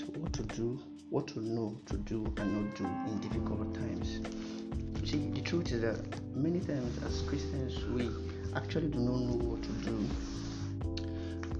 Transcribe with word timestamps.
what 0.00 0.32
to 0.32 0.42
do, 0.42 0.80
what 1.10 1.28
to 1.28 1.40
know 1.40 1.78
to 1.86 1.96
do 1.98 2.24
and 2.38 2.66
not 2.66 2.76
do 2.76 2.84
in 2.84 3.20
difficult 3.20 3.74
times. 3.74 4.20
You 5.00 5.06
see, 5.06 5.28
the 5.30 5.42
truth 5.42 5.72
is 5.72 5.82
that 5.82 6.00
many 6.34 6.60
times 6.60 7.02
as 7.04 7.22
Christians 7.22 7.84
we 7.86 8.08
actually 8.56 8.88
do 8.88 8.98
not 8.98 9.20
know 9.20 9.36
what 9.36 9.62
to 9.62 9.72
do, 9.84 10.08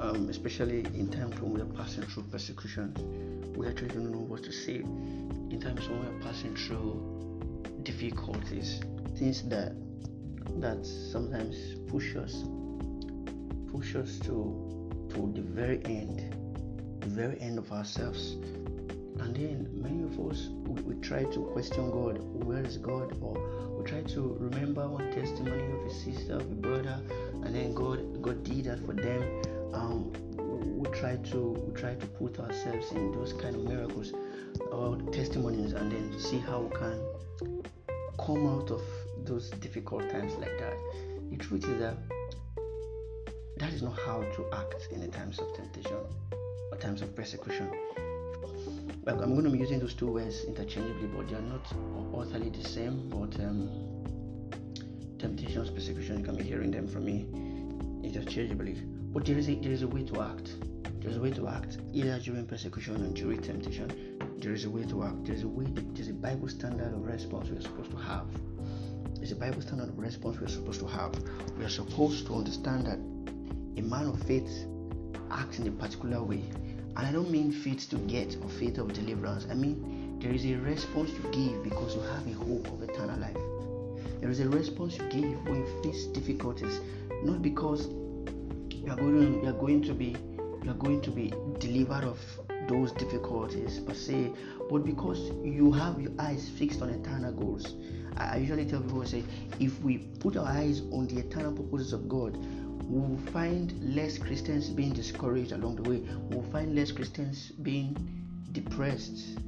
um, 0.00 0.28
especially 0.30 0.80
in 0.94 1.08
times 1.10 1.38
when 1.40 1.52
we 1.54 1.60
are 1.60 1.74
passing 1.76 2.04
through 2.04 2.24
persecution. 2.24 2.94
We 3.56 3.68
actually 3.68 3.88
don't 3.88 4.10
know 4.10 4.18
what 4.18 4.42
to 4.44 4.52
say 4.52 4.76
in 4.76 5.60
times 5.60 5.86
when 5.88 6.00
we 6.00 6.06
are 6.06 6.20
passing 6.20 6.56
through 6.56 7.60
difficulties, 7.82 8.80
things 9.18 9.42
that 9.48 9.74
that 10.60 10.84
sometimes 10.86 11.56
push 11.90 12.16
us 12.16 12.44
push 13.72 13.94
us 13.96 14.18
to 14.20 14.72
to 15.14 15.32
the 15.34 15.42
very 15.42 15.80
end, 15.84 16.34
the 17.02 17.08
very 17.08 17.40
end 17.40 17.58
of 17.58 17.70
ourselves. 17.72 18.32
And 19.18 19.36
then 19.36 19.68
many 19.72 20.04
of 20.04 20.18
us 20.30 20.48
we, 20.64 20.82
we 20.82 21.00
try 21.00 21.24
to 21.24 21.40
question 21.52 21.90
God, 21.90 22.18
where 22.44 22.64
is 22.64 22.78
God? 22.78 23.16
Or 23.20 23.34
we 23.76 23.84
try 23.84 24.02
to 24.02 24.36
remember 24.40 24.88
one 24.88 25.10
testimony 25.12 25.64
of 25.72 25.86
a 25.86 25.92
sister, 25.92 26.34
of 26.34 26.42
a 26.42 26.54
brother, 26.54 27.00
and 27.44 27.54
then 27.54 27.74
God 27.74 28.22
God 28.22 28.42
did 28.44 28.64
that 28.64 28.84
for 28.86 28.94
them. 28.94 29.22
Um, 29.74 30.12
we 30.78 30.88
try 30.90 31.16
to 31.16 31.38
we 31.66 31.80
try 31.80 31.94
to 31.94 32.06
put 32.06 32.38
ourselves 32.38 32.90
in 32.92 33.12
those 33.12 33.32
kind 33.32 33.56
of 33.56 33.64
miracles 33.64 34.12
or 34.70 34.96
testimonies 35.12 35.72
and 35.72 35.90
then 35.90 36.18
see 36.18 36.38
how 36.38 36.60
we 36.60 36.76
can 36.76 37.64
come 38.18 38.46
out 38.46 38.70
of 38.70 38.82
those 39.24 39.50
difficult 39.50 40.08
times 40.10 40.34
like 40.34 40.56
that. 40.58 40.76
The 41.30 41.36
truth 41.36 41.64
is 41.64 41.78
that 41.80 41.96
that 43.56 43.72
is 43.72 43.82
not 43.82 43.98
how 44.00 44.22
to 44.22 44.46
act 44.52 44.88
in 44.92 45.00
the 45.00 45.08
times 45.08 45.38
of 45.38 45.52
temptation 45.54 45.96
or 46.72 46.76
times 46.78 47.02
of 47.02 47.14
persecution. 47.14 47.70
But 49.04 49.14
I'm 49.20 49.32
going 49.32 49.44
to 49.44 49.50
be 49.50 49.58
using 49.58 49.78
those 49.78 49.94
two 49.94 50.10
words 50.10 50.44
interchangeably, 50.44 51.08
but 51.08 51.28
they 51.28 51.36
are 51.36 51.42
not 51.42 51.66
utterly 52.16 52.48
the 52.48 52.64
same. 52.64 53.08
But 53.10 53.38
um, 53.44 53.68
temptations, 55.18 55.70
persecution, 55.70 56.20
you 56.20 56.24
can 56.24 56.36
be 56.36 56.44
hearing 56.44 56.70
them 56.70 56.88
from 56.88 57.04
me 57.04 57.26
interchangeably. 58.02 58.74
But 59.12 59.26
there 59.26 59.36
is 59.36 59.48
a 59.48 59.54
there 59.56 59.72
is 59.72 59.82
a 59.82 59.88
way 59.88 60.04
to 60.04 60.22
act. 60.22 60.54
There's 61.00 61.16
a 61.16 61.20
way 61.20 61.32
to 61.32 61.48
act 61.48 61.78
either 61.92 62.18
during 62.20 62.46
persecution 62.46 62.96
and 62.96 63.14
during 63.14 63.42
temptation. 63.42 64.18
There 64.38 64.52
is 64.52 64.64
a 64.64 64.70
way 64.70 64.84
to 64.84 65.04
act. 65.04 65.24
There's 65.24 65.42
a 65.42 65.48
way. 65.48 65.66
There's 65.68 66.08
a 66.08 66.14
Bible 66.14 66.48
standard 66.48 66.94
of 66.94 67.04
response 67.04 67.50
we're 67.50 67.60
supposed 67.60 67.90
to 67.90 67.98
have. 67.98 68.26
There's 69.16 69.32
a 69.32 69.36
Bible 69.36 69.60
standard 69.60 69.88
of 69.88 69.98
response 69.98 70.40
we're 70.40 70.48
supposed 70.48 70.80
to 70.80 70.86
have. 70.86 71.12
We 71.58 71.64
are 71.64 71.68
supposed 71.68 72.26
to 72.26 72.34
understand 72.34 72.86
that 72.86 72.98
a 73.78 73.82
man 73.82 74.06
of 74.06 74.22
faith 74.22 74.66
acts 75.30 75.58
in 75.58 75.66
a 75.66 75.70
particular 75.70 76.22
way. 76.22 76.42
And 76.96 77.06
I 77.06 77.12
don't 77.12 77.30
mean 77.30 77.52
faith 77.52 77.88
to 77.90 77.96
get 77.96 78.36
or 78.42 78.48
faith 78.48 78.78
of 78.78 78.92
deliverance. 78.92 79.46
I 79.50 79.54
mean 79.54 80.18
there 80.20 80.32
is 80.32 80.44
a 80.44 80.54
response 80.54 81.10
you 81.10 81.30
give 81.32 81.64
because 81.64 81.96
you 81.96 82.02
have 82.02 82.26
a 82.26 82.32
hope 82.32 82.66
of 82.68 82.82
eternal 82.82 83.18
life. 83.18 83.36
There 84.20 84.30
is 84.30 84.40
a 84.40 84.48
response 84.48 84.96
you 84.98 85.04
give 85.08 85.44
when 85.48 85.56
you 85.56 85.82
face 85.82 86.06
difficulties, 86.06 86.80
not 87.24 87.42
because 87.42 87.88
you 88.70 88.90
are 88.90 88.96
going 88.96 89.40
to, 89.40 89.42
you 89.42 89.48
are 89.48 89.58
going 89.58 89.82
to 89.82 89.94
be 89.94 90.16
you 90.62 90.70
are 90.70 90.74
going 90.74 91.00
to 91.00 91.10
be 91.10 91.32
delivered 91.58 92.04
of 92.04 92.18
those 92.68 92.92
difficulties 92.92 93.80
per 93.80 93.94
se, 93.94 94.32
but 94.70 94.84
because 94.84 95.18
you 95.42 95.72
have 95.72 96.00
your 96.00 96.12
eyes 96.18 96.48
fixed 96.48 96.82
on 96.82 96.90
eternal 96.90 97.32
goals. 97.32 97.74
I 98.16 98.36
usually 98.36 98.66
tell 98.66 98.80
people, 98.80 99.04
say, 99.04 99.24
if 99.58 99.80
we 99.82 99.98
put 99.98 100.36
our 100.36 100.46
eyes 100.46 100.82
on 100.92 101.08
the 101.08 101.18
eternal 101.18 101.52
purposes 101.52 101.92
of 101.92 102.08
God, 102.08 102.38
we'll 102.82 103.18
find 103.32 103.94
less 103.94 104.18
Christians 104.18 104.68
being 104.68 104.92
discouraged 104.92 105.52
along 105.52 105.76
the 105.76 105.88
way. 105.88 106.02
We'll 106.30 106.50
find 106.50 106.74
less 106.74 106.92
Christians 106.92 107.52
being 107.62 107.96
depressed. 108.52 109.38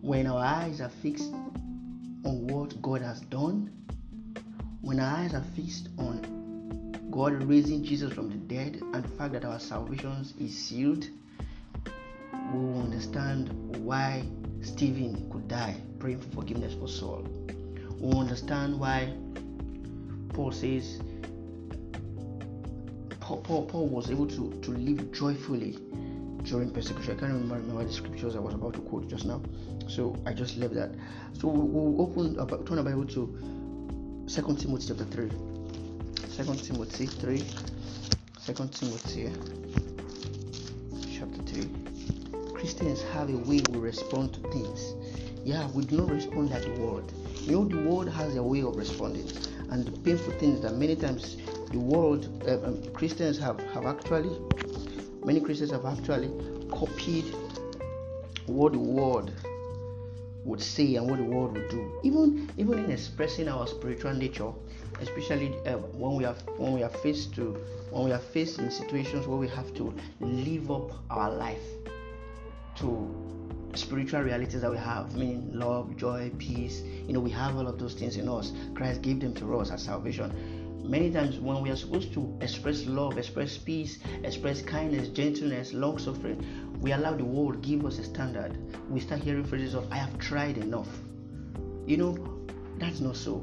When 0.00 0.26
our 0.26 0.44
eyes 0.44 0.80
are 0.80 0.88
fixed 0.88 1.32
on 2.24 2.46
what 2.48 2.80
God 2.82 3.02
has 3.02 3.20
done, 3.20 3.70
when 4.80 5.00
our 5.00 5.18
eyes 5.18 5.34
are 5.34 5.44
fixed 5.54 5.88
on 5.98 6.36
God 7.10 7.42
raising 7.44 7.82
Jesus 7.82 8.12
from 8.12 8.28
the 8.28 8.36
dead 8.36 8.80
and 8.92 9.04
the 9.04 9.08
fact 9.08 9.32
that 9.32 9.44
our 9.44 9.58
salvation 9.58 10.26
is 10.38 10.56
sealed, 10.56 11.08
we 12.52 12.58
will 12.58 12.82
understand 12.82 13.48
why 13.84 14.22
Stephen 14.60 15.28
could 15.30 15.48
die 15.48 15.76
praying 15.98 16.20
for 16.20 16.28
forgiveness 16.40 16.74
for 16.74 16.88
Saul. 16.88 17.26
We 17.98 18.08
will 18.08 18.20
understand 18.20 18.78
why 18.78 19.12
Paul 20.34 20.52
says 20.52 21.00
Paul, 23.26 23.38
Paul, 23.38 23.66
Paul 23.66 23.88
was 23.88 24.08
able 24.08 24.28
to, 24.28 24.52
to 24.62 24.70
live 24.70 25.10
joyfully 25.10 25.78
during 26.44 26.70
persecution. 26.70 27.16
I 27.16 27.18
can't 27.18 27.32
remember, 27.32 27.56
remember 27.56 27.82
the 27.82 27.92
scriptures 27.92 28.36
I 28.36 28.38
was 28.38 28.54
about 28.54 28.74
to 28.74 28.80
quote 28.82 29.08
just 29.08 29.26
now, 29.26 29.42
so 29.88 30.16
I 30.24 30.32
just 30.32 30.56
left 30.58 30.74
that. 30.74 30.92
So 31.32 31.48
we'll 31.48 32.00
open 32.00 32.36
turn 32.36 32.78
our 32.78 32.84
Bible 32.84 33.04
to 33.04 34.24
Second 34.28 34.60
Timothy 34.60 34.86
chapter 34.86 35.04
three. 35.06 35.32
Second 36.28 36.62
Timothy 36.62 37.06
three. 37.06 37.42
Second 38.38 38.72
Timothy 38.72 39.32
chapter 41.12 41.42
three. 41.42 41.68
Christians 42.54 43.02
have 43.12 43.28
a 43.28 43.38
way 43.38 43.60
we 43.72 43.78
respond 43.80 44.34
to 44.34 44.40
things. 44.52 44.94
Yeah, 45.44 45.68
we 45.72 45.84
do 45.84 45.96
not 45.96 46.10
respond 46.10 46.50
like 46.50 46.62
the 46.62 46.80
world. 46.80 47.12
You 47.40 47.52
know, 47.56 47.64
the 47.64 47.88
world 47.88 48.08
has 48.08 48.36
a 48.36 48.42
way 48.42 48.62
of 48.62 48.76
responding, 48.76 49.28
and 49.72 49.84
the 49.84 49.90
painful 50.02 50.32
things 50.34 50.60
that 50.60 50.76
many 50.76 50.94
times 50.94 51.38
the 51.76 51.80
world 51.80 52.26
uh, 52.48 52.66
um, 52.66 52.82
Christians 52.94 53.38
have 53.38 53.60
have 53.74 53.84
actually 53.84 54.34
many 55.26 55.40
Christians 55.40 55.70
have 55.72 55.84
actually 55.84 56.30
copied 56.70 57.26
what 58.46 58.72
the 58.72 58.78
world 58.78 59.30
would 60.44 60.62
say 60.62 60.94
and 60.94 61.10
what 61.10 61.18
the 61.18 61.24
world 61.24 61.52
would 61.52 61.68
do. 61.68 62.00
Even 62.02 62.50
even 62.56 62.78
in 62.78 62.90
expressing 62.90 63.46
our 63.48 63.66
spiritual 63.66 64.14
nature, 64.14 64.50
especially 65.02 65.54
uh, 65.66 65.76
when 66.00 66.16
we 66.16 66.24
are 66.24 66.36
when 66.56 66.72
we 66.72 66.82
are 66.82 66.94
faced 67.04 67.34
to 67.34 67.52
when 67.90 68.04
we 68.04 68.12
are 68.12 68.24
faced 68.32 68.58
in 68.58 68.70
situations 68.70 69.26
where 69.26 69.36
we 69.36 69.48
have 69.48 69.74
to 69.74 69.92
live 70.20 70.70
up 70.70 70.92
our 71.10 71.30
life 71.30 71.68
to 72.76 72.88
spiritual 73.74 74.22
realities 74.22 74.62
that 74.62 74.70
we 74.70 74.78
have, 74.78 75.14
meaning 75.14 75.50
love, 75.52 75.94
joy, 75.98 76.30
peace. 76.38 76.80
You 77.06 77.12
know, 77.12 77.20
we 77.20 77.30
have 77.32 77.54
all 77.54 77.68
of 77.68 77.78
those 77.78 77.92
things 77.92 78.16
in 78.16 78.30
us. 78.30 78.52
Christ 78.74 79.02
gave 79.02 79.20
them 79.20 79.34
to 79.34 79.58
us 79.58 79.70
as 79.70 79.82
salvation 79.82 80.55
many 80.88 81.10
times 81.10 81.38
when 81.38 81.60
we 81.62 81.70
are 81.70 81.76
supposed 81.76 82.12
to 82.14 82.36
express 82.40 82.86
love, 82.86 83.18
express 83.18 83.58
peace, 83.58 83.98
express 84.22 84.62
kindness, 84.62 85.08
gentleness, 85.08 85.72
long 85.72 85.98
suffering, 85.98 86.44
we 86.80 86.92
allow 86.92 87.14
the 87.14 87.24
world 87.24 87.62
give 87.62 87.84
us 87.84 87.98
a 87.98 88.04
standard. 88.04 88.56
We 88.90 89.00
start 89.00 89.20
hearing 89.20 89.44
phrases 89.44 89.74
of 89.74 89.90
"I 89.92 89.96
have 89.96 90.18
tried 90.18 90.58
enough." 90.58 90.88
You 91.86 91.96
know, 91.96 92.16
that's 92.78 93.00
not 93.00 93.16
so. 93.16 93.34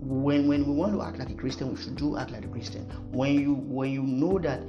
When 0.00 0.48
when 0.48 0.66
we 0.66 0.72
want 0.72 0.92
to 0.94 1.02
act 1.02 1.18
like 1.18 1.30
a 1.30 1.34
Christian, 1.34 1.70
we 1.70 1.76
should 1.76 1.96
do 1.96 2.16
act 2.16 2.32
like 2.32 2.44
a 2.44 2.48
Christian. 2.48 2.84
When 3.12 3.34
you 3.38 3.54
when 3.54 3.90
you 3.90 4.02
know 4.02 4.38
that 4.38 4.60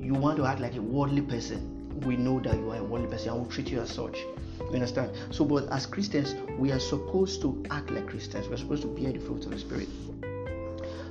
you 0.00 0.14
want 0.14 0.36
to 0.36 0.44
act 0.44 0.60
like 0.60 0.76
a 0.76 0.82
worldly 0.82 1.22
person, 1.22 2.00
we 2.00 2.16
know 2.16 2.40
that 2.40 2.54
you 2.56 2.70
are 2.70 2.76
a 2.78 2.84
worldly 2.84 3.08
person 3.08 3.30
and 3.30 3.40
we'll 3.40 3.50
treat 3.50 3.68
you 3.70 3.80
as 3.80 3.90
such. 3.90 4.18
You 4.60 4.74
understand? 4.74 5.10
So, 5.30 5.44
but 5.44 5.68
as 5.70 5.86
Christians, 5.86 6.34
we 6.58 6.72
are 6.72 6.78
supposed 6.78 7.40
to 7.42 7.64
act 7.70 7.90
like 7.90 8.06
Christians. 8.06 8.48
We're 8.48 8.56
supposed 8.56 8.82
to 8.82 8.88
bear 8.88 9.12
the 9.12 9.18
fruit 9.18 9.44
of 9.44 9.50
the 9.50 9.58
Spirit. 9.58 9.88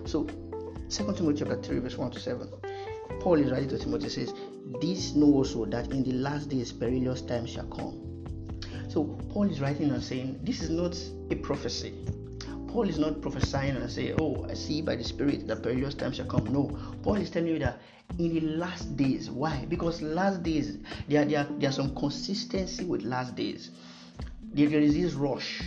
So, 0.05 0.23
2 0.89 1.13
Timothy 1.13 1.39
chapter 1.39 1.61
3, 1.61 1.79
verse 1.79 1.97
1 1.97 2.11
to 2.11 2.19
7. 2.19 2.49
Paul 3.19 3.35
is 3.35 3.51
writing 3.51 3.69
to 3.69 3.77
Timothy 3.77 4.09
says, 4.09 4.33
This 4.81 5.13
know 5.13 5.27
also 5.27 5.65
that 5.65 5.91
in 5.91 6.03
the 6.03 6.13
last 6.13 6.49
days 6.49 6.71
perilous 6.71 7.21
times 7.21 7.51
shall 7.51 7.67
come. 7.67 8.25
So 8.89 9.05
Paul 9.29 9.49
is 9.49 9.61
writing 9.61 9.91
and 9.91 10.03
saying, 10.03 10.39
This 10.43 10.61
is 10.61 10.69
not 10.69 10.97
a 11.29 11.35
prophecy. 11.35 11.93
Paul 12.67 12.89
is 12.89 12.97
not 12.97 13.21
prophesying 13.21 13.75
and 13.75 13.89
saying, 13.89 14.15
Oh, 14.19 14.45
I 14.49 14.53
see 14.53 14.81
by 14.81 14.95
the 14.95 15.03
Spirit 15.03 15.47
that 15.47 15.61
perilous 15.61 15.93
times 15.93 16.17
shall 16.17 16.25
come. 16.25 16.51
No. 16.51 16.77
Paul 17.03 17.15
is 17.15 17.29
telling 17.29 17.49
you 17.49 17.59
that 17.59 17.79
in 18.17 18.33
the 18.33 18.41
last 18.41 18.97
days. 18.97 19.29
Why? 19.29 19.65
Because 19.69 20.01
last 20.01 20.41
days, 20.43 20.77
there, 21.07 21.23
there, 21.25 21.47
there 21.57 21.69
are 21.69 21.73
some 21.73 21.93
consistency 21.95 22.85
with 22.85 23.03
last 23.03 23.35
days. 23.35 23.71
There, 24.53 24.67
there 24.67 24.81
is 24.81 24.95
this 24.95 25.13
rush 25.13 25.61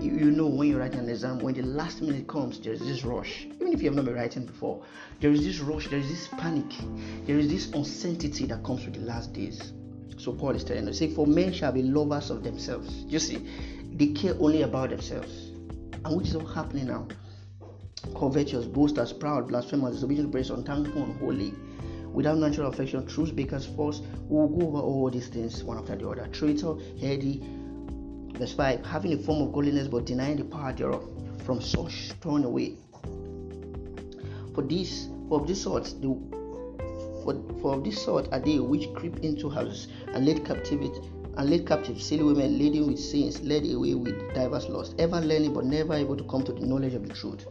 you, 0.00 0.12
you 0.12 0.30
know 0.30 0.46
when 0.46 0.68
you're 0.68 0.80
writing 0.80 1.00
an 1.00 1.08
exam, 1.08 1.38
when 1.40 1.54
the 1.54 1.62
last 1.62 2.02
minute 2.02 2.26
comes, 2.26 2.58
there's 2.60 2.80
this 2.80 3.04
rush. 3.04 3.46
Even 3.54 3.72
if 3.72 3.82
you 3.82 3.88
have 3.88 3.96
not 3.96 4.04
been 4.04 4.14
writing 4.14 4.46
before, 4.46 4.82
there 5.20 5.30
is 5.30 5.44
this 5.44 5.60
rush, 5.60 5.88
there 5.88 5.98
is 5.98 6.08
this 6.08 6.28
panic, 6.28 6.72
there 7.26 7.38
is 7.38 7.48
this 7.48 7.70
uncertainty 7.72 8.46
that 8.46 8.64
comes 8.64 8.84
with 8.84 8.94
the 8.94 9.00
last 9.00 9.32
days. 9.32 9.72
So 10.16 10.32
Paul 10.32 10.50
is 10.50 10.64
telling 10.64 10.86
us, 10.88 10.98
say, 10.98 11.10
for 11.14 11.26
men 11.26 11.52
shall 11.52 11.72
be 11.72 11.82
lovers 11.82 12.30
of 12.30 12.42
themselves. 12.42 13.04
You 13.08 13.18
see, 13.18 13.46
they 13.92 14.08
care 14.08 14.34
only 14.38 14.62
about 14.62 14.90
themselves. 14.90 15.50
And 16.04 16.16
which 16.16 16.28
is 16.28 16.36
all 16.36 16.46
happening 16.46 16.88
now. 16.88 17.08
Covetous, 18.14 18.66
boasters, 18.66 19.12
proud, 19.12 19.48
blasphemers, 19.48 19.94
disobedient, 19.94 20.32
praise, 20.32 20.50
unthankful, 20.50 21.02
unholy, 21.02 21.54
without 22.12 22.38
natural 22.38 22.68
affection, 22.68 23.06
truth 23.06 23.34
bakers, 23.36 23.66
false. 23.66 24.00
We 24.28 24.36
will 24.36 24.48
go 24.48 24.66
over 24.66 24.78
all 24.78 25.10
these 25.10 25.28
things 25.28 25.62
one 25.62 25.78
after 25.78 25.96
the 25.96 26.08
other. 26.08 26.26
Traitor, 26.28 26.74
heady, 27.00 27.42
Verse 28.40 28.54
5 28.54 28.86
Having 28.86 29.12
a 29.12 29.18
form 29.18 29.42
of 29.42 29.52
godliness 29.52 29.86
but 29.86 30.06
denying 30.06 30.38
the 30.38 30.44
power 30.44 30.72
thereof, 30.72 31.06
from 31.44 31.60
such 31.60 32.12
turn 32.22 32.44
away. 32.44 32.76
For 34.54 34.62
this, 34.62 35.08
for 35.28 35.42
of 35.42 35.46
this 35.46 35.62
sort, 35.62 35.84
the 36.00 36.16
for, 37.22 37.34
for 37.60 37.74
of 37.74 37.84
this 37.84 38.02
sort 38.02 38.32
are 38.32 38.40
they 38.40 38.58
which 38.58 38.92
creep 38.94 39.18
into 39.18 39.50
houses, 39.50 39.88
and 40.14 40.24
lead 40.24 40.46
captivity 40.46 41.02
and 41.36 41.48
lead 41.50 41.66
captive 41.66 42.00
silly 42.02 42.22
women 42.22 42.58
leading 42.58 42.86
with 42.86 42.98
sins, 42.98 43.40
led 43.42 43.64
away 43.66 43.94
with 43.94 44.34
diverse 44.34 44.68
lusts, 44.68 44.94
ever 44.98 45.20
learning 45.20 45.52
but 45.52 45.64
never 45.64 45.94
able 45.94 46.16
to 46.16 46.24
come 46.24 46.42
to 46.42 46.52
the 46.52 46.66
knowledge 46.66 46.94
of 46.94 47.06
the 47.06 47.14
truth. 47.14 47.46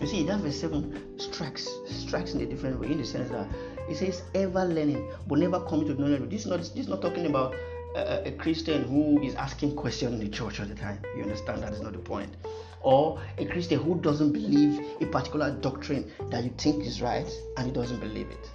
You 0.00 0.06
see, 0.06 0.22
that 0.24 0.38
verse 0.40 0.60
7 0.60 1.18
strikes 1.18 1.68
strikes 1.88 2.34
in 2.34 2.40
a 2.40 2.46
different 2.46 2.80
way 2.80 2.92
in 2.92 2.98
the 2.98 3.04
sense 3.04 3.30
that 3.30 3.48
it 3.88 3.96
says 3.96 4.22
ever 4.34 4.64
learning 4.64 5.10
but 5.26 5.38
never 5.40 5.60
coming 5.66 5.86
to 5.88 6.00
knowledge. 6.00 6.30
This 6.30 6.42
is 6.42 6.46
not 6.46 6.60
this 6.60 6.76
is 6.76 6.88
not 6.88 7.02
talking 7.02 7.26
about 7.26 7.54
a, 7.98 8.28
a 8.28 8.32
Christian 8.32 8.84
who 8.84 9.20
is 9.22 9.34
asking 9.34 9.74
questions 9.76 10.14
in 10.14 10.18
the 10.20 10.28
church 10.28 10.60
all 10.60 10.66
the 10.66 10.74
time. 10.74 11.00
You 11.16 11.22
understand 11.22 11.62
that 11.62 11.72
is 11.72 11.80
not 11.80 11.92
the 11.92 11.98
point. 11.98 12.34
Or 12.80 13.20
a 13.38 13.44
Christian 13.44 13.80
who 13.82 13.96
doesn't 14.00 14.32
believe 14.32 14.80
a 15.00 15.06
particular 15.06 15.50
doctrine 15.50 16.10
that 16.30 16.44
you 16.44 16.50
think 16.58 16.84
is 16.84 17.02
right 17.02 17.28
and 17.56 17.66
he 17.66 17.72
doesn't 17.72 18.00
believe 18.00 18.28
it. 18.30 18.50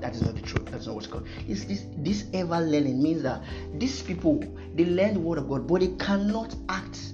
That 0.00 0.14
is 0.14 0.22
not 0.22 0.36
the 0.36 0.42
truth. 0.42 0.66
That's 0.66 0.86
not 0.86 0.94
what's 0.94 1.08
called. 1.08 1.26
This, 1.48 1.64
this, 1.64 1.84
this 1.98 2.26
ever 2.32 2.60
learning 2.60 3.02
means 3.02 3.22
that 3.22 3.42
these 3.74 4.02
people 4.02 4.38
they 4.74 4.84
learn 4.84 5.14
the 5.14 5.20
word 5.20 5.38
of 5.38 5.48
God, 5.48 5.66
but 5.66 5.80
they 5.80 5.88
cannot 5.96 6.54
act 6.68 7.12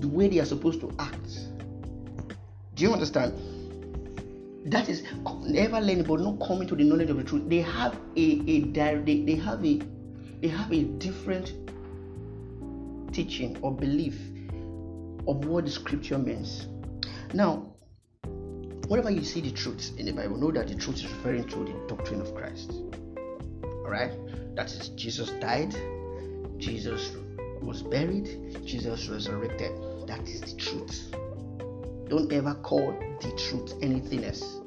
the 0.00 0.08
way 0.08 0.28
they 0.28 0.40
are 0.40 0.46
supposed 0.46 0.80
to 0.80 0.90
act. 0.98 1.40
Do 2.74 2.84
you 2.84 2.92
understand? 2.92 3.34
That 4.66 4.88
is 4.88 5.04
ever 5.54 5.80
learning, 5.80 6.04
but 6.04 6.20
not 6.20 6.40
coming 6.46 6.66
to 6.68 6.76
the 6.76 6.84
knowledge 6.84 7.10
of 7.10 7.16
the 7.18 7.24
truth. 7.24 7.48
They 7.48 7.60
have 7.60 7.98
a, 8.16 8.20
a 8.20 8.60
they, 8.60 9.22
they 9.26 9.34
have 9.36 9.64
a 9.64 9.80
they 10.40 10.48
have 10.48 10.72
a 10.72 10.84
different 10.84 11.54
teaching 13.12 13.58
or 13.62 13.72
belief 13.72 14.18
of 15.26 15.44
what 15.44 15.64
the 15.64 15.70
scripture 15.70 16.18
means. 16.18 16.66
Now, 17.34 17.72
whenever 18.88 19.10
you 19.10 19.22
see 19.22 19.40
the 19.40 19.50
truth 19.50 19.92
in 19.98 20.06
the 20.06 20.12
Bible, 20.12 20.36
know 20.36 20.50
that 20.52 20.68
the 20.68 20.74
truth 20.74 20.96
is 20.96 21.06
referring 21.06 21.46
to 21.48 21.64
the 21.64 21.74
doctrine 21.86 22.20
of 22.20 22.34
Christ. 22.34 22.72
Alright? 23.64 24.12
That 24.56 24.72
is, 24.72 24.88
Jesus 24.90 25.30
died, 25.40 25.74
Jesus 26.58 27.16
was 27.62 27.82
buried, 27.82 28.58
Jesus 28.64 29.08
resurrected. 29.08 29.72
That 30.06 30.26
is 30.28 30.40
the 30.40 30.56
truth. 30.56 31.14
Don't 32.08 32.32
ever 32.32 32.54
call 32.54 32.92
the 33.20 33.30
truth 33.36 33.74
anything 33.82 34.24
else. 34.24 34.60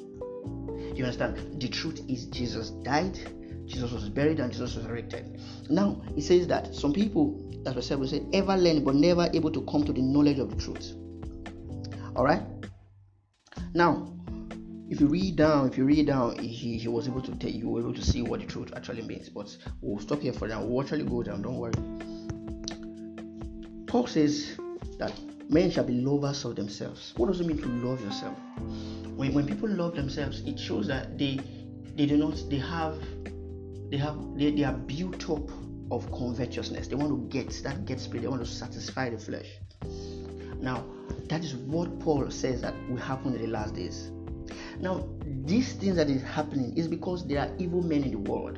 You 0.96 1.04
understand? 1.04 1.60
The 1.60 1.68
truth 1.68 2.02
is 2.08 2.26
Jesus 2.28 2.70
died, 2.70 3.18
Jesus 3.66 3.92
was 3.92 4.10
buried, 4.10 4.40
and 4.40 4.52
Jesus 4.52 4.76
was 4.76 4.86
resurrected. 4.86 5.40
Now, 5.70 6.02
he 6.16 6.22
says 6.22 6.48
that 6.48 6.76
some 6.76 6.94
people, 6.94 7.40
as 7.66 7.78
I 7.78 7.80
said, 7.80 8.00
will 8.00 8.08
say, 8.08 8.26
ever 8.34 8.58
learn 8.58 8.84
but 8.84 8.96
never 8.96 9.30
able 9.34 9.52
to 9.52 9.62
come 9.62 9.84
to 9.86 9.94
the 9.94 10.02
knowledge 10.02 10.40
of 10.40 10.50
the 10.50 10.56
truth. 10.56 10.94
Alright? 12.16 12.42
Now, 13.74 14.14
if 14.90 15.02
you 15.02 15.08
read 15.08 15.38
down, 15.38 15.68
if 15.70 15.78
you 15.78 15.86
read 15.86 16.08
down, 16.08 16.38
he, 16.38 16.78
he 16.78 16.88
was 16.88 17.08
able 17.08 17.22
to 17.22 17.36
tell 17.36 17.50
you, 17.50 17.70
were 17.70 17.80
able 17.80 17.94
to 17.94 18.04
see 18.04 18.22
what 18.22 18.42
the 18.42 18.46
truth 18.46 18.72
actually 18.76 19.02
means. 19.02 19.30
But 19.30 19.56
we'll 19.82 20.00
stop 20.00 20.22
here 20.22 20.34
for 20.34 20.48
now. 20.48 20.64
We'll 20.64 20.84
actually 20.84 21.06
go 21.06 21.24
down, 21.24 21.42
don't 21.42 21.58
worry. 21.58 21.74
Paul 23.88 24.08
says 24.08 24.58
that 25.00 25.14
men 25.50 25.72
shall 25.72 25.86
be 25.86 25.94
lovers 25.94 26.46
of 26.46 26.56
themselves. 26.56 27.14
What 27.18 27.28
does 27.28 27.42
it 27.42 27.48
mean 27.48 27.62
to 27.62 27.68
love 27.68 28.04
yourself? 28.04 28.38
When, 29.16 29.34
when 29.34 29.48
people 29.48 29.70
love 29.70 29.96
themselves, 29.96 30.42
it 30.42 30.60
shows 30.60 30.88
that 30.88 31.18
they 31.18 31.40
they 31.96 32.08
do 32.08 32.18
not 32.18 32.44
they 32.50 32.58
have 32.58 32.98
they 33.94 34.00
have 34.00 34.18
they, 34.36 34.50
they 34.50 34.64
are 34.64 34.74
built 34.74 35.30
up 35.30 35.52
of 35.92 36.12
covetousness. 36.12 36.88
They 36.88 36.96
want 36.96 37.12
to 37.12 37.28
get 37.30 37.54
that 37.62 37.86
get 37.86 38.00
spirit, 38.00 38.24
they 38.24 38.28
want 38.28 38.44
to 38.44 38.50
satisfy 38.50 39.12
the 39.12 39.20
flesh. 39.20 39.46
Now, 40.60 40.84
that 41.30 41.44
is 41.44 41.54
what 41.54 42.00
Paul 42.00 42.32
says 42.32 42.62
that 42.62 42.74
will 42.90 42.98
happen 42.98 43.36
in 43.36 43.42
the 43.44 43.48
last 43.50 43.76
days. 43.76 44.10
Now, 44.80 45.08
these 45.46 45.74
things 45.74 45.96
that 45.98 46.10
is 46.10 46.24
happening 46.24 46.76
is 46.76 46.88
because 46.88 47.28
there 47.28 47.42
are 47.42 47.52
evil 47.60 47.84
men 47.84 48.04
in 48.04 48.12
the 48.12 48.32
world. 48.32 48.58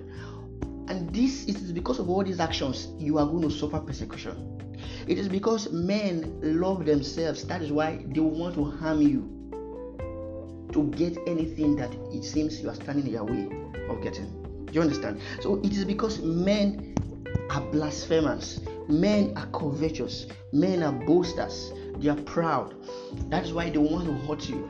And 0.88 1.14
this 1.14 1.44
is 1.48 1.74
because 1.74 2.00
of 2.00 2.10
all 2.10 2.24
these 2.24 2.40
actions, 2.40 2.88
you 2.98 3.18
are 3.18 3.26
going 3.26 3.42
to 3.42 3.52
suffer 3.52 3.80
persecution. 3.82 4.58
It 5.06 5.18
is 5.18 5.28
because 5.28 5.70
men 5.70 6.40
love 6.62 6.86
themselves. 6.86 7.44
That 7.44 7.62
is 7.62 7.74
why 7.74 8.06
they 8.08 8.22
want 8.22 8.56
to 8.56 8.64
harm 8.64 9.02
you 9.02 10.70
to 10.72 10.84
get 10.96 11.18
anything 11.28 11.76
that 11.76 11.94
it 12.14 12.24
seems 12.24 12.62
you 12.62 12.70
are 12.70 12.76
standing 12.76 13.08
in 13.08 13.12
your 13.12 13.26
way 13.26 13.50
of 13.90 14.02
getting. 14.02 14.44
You 14.75 14.81
understand? 14.81 15.22
So 15.39 15.62
it 15.63 15.72
is 15.72 15.86
because 15.86 16.22
men 16.22 16.95
are 17.50 17.62
blasphemers, 17.62 18.60
men 18.89 19.31
are 19.38 19.45
covetous, 19.54 20.27
men 20.51 20.83
are 20.83 20.92
boasters, 20.92 21.72
they 21.98 22.10
are 22.10 22.22
proud. 22.24 22.75
That 23.30 23.45
is 23.45 23.54
why 23.54 23.69
they 23.69 23.77
want 23.77 24.06
to 24.06 24.13
hurt 24.27 24.50
you. 24.50 24.69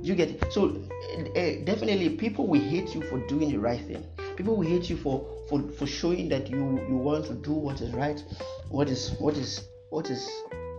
You 0.00 0.14
get 0.14 0.30
it? 0.30 0.52
So 0.52 0.68
uh, 0.68 1.64
definitely, 1.64 2.10
people 2.10 2.46
will 2.46 2.60
hate 2.60 2.94
you 2.94 3.02
for 3.02 3.18
doing 3.26 3.50
the 3.50 3.58
right 3.58 3.84
thing. 3.84 4.06
People 4.36 4.54
will 4.54 4.68
hate 4.68 4.88
you 4.88 4.96
for 4.96 5.26
for 5.48 5.60
for 5.72 5.86
showing 5.88 6.28
that 6.28 6.48
you 6.48 6.58
you 6.88 6.96
want 6.96 7.26
to 7.26 7.34
do 7.34 7.50
what 7.50 7.80
is 7.80 7.90
right, 7.90 8.22
what 8.68 8.88
is 8.88 9.16
what 9.18 9.36
is 9.36 9.64
what 9.90 10.10
is 10.10 10.30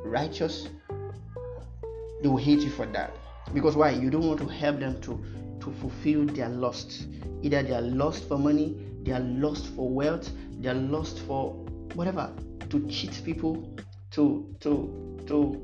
righteous. 0.05 0.69
They 2.21 2.29
will 2.29 2.37
hate 2.37 2.61
you 2.61 2.69
for 2.69 2.85
that 2.85 3.13
because 3.53 3.75
why? 3.75 3.89
You 3.89 4.09
don't 4.09 4.25
want 4.25 4.39
to 4.39 4.47
help 4.47 4.79
them 4.79 5.01
to 5.01 5.21
to 5.63 5.71
fulfill 5.71 6.25
their 6.25 6.49
lust. 6.49 7.07
Either 7.41 7.63
they 7.63 7.73
are 7.73 7.81
lost 7.81 8.27
for 8.27 8.37
money, 8.37 8.77
they 9.03 9.11
are 9.11 9.19
lost 9.19 9.67
for 9.75 9.89
wealth, 9.89 10.29
they 10.59 10.69
are 10.69 10.73
lost 10.73 11.19
for 11.19 11.53
whatever 11.95 12.33
to 12.69 12.87
cheat 12.87 13.21
people, 13.23 13.75
to 14.11 14.55
to 14.59 15.23
to 15.27 15.63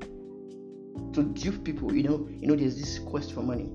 to 1.14 1.24
dupe 1.24 1.64
people. 1.64 1.94
You 1.94 2.04
know, 2.04 2.30
you 2.32 2.48
know, 2.48 2.56
there's 2.56 2.78
this 2.78 3.00
quest 3.00 3.34
for 3.34 3.42
money. 3.42 3.72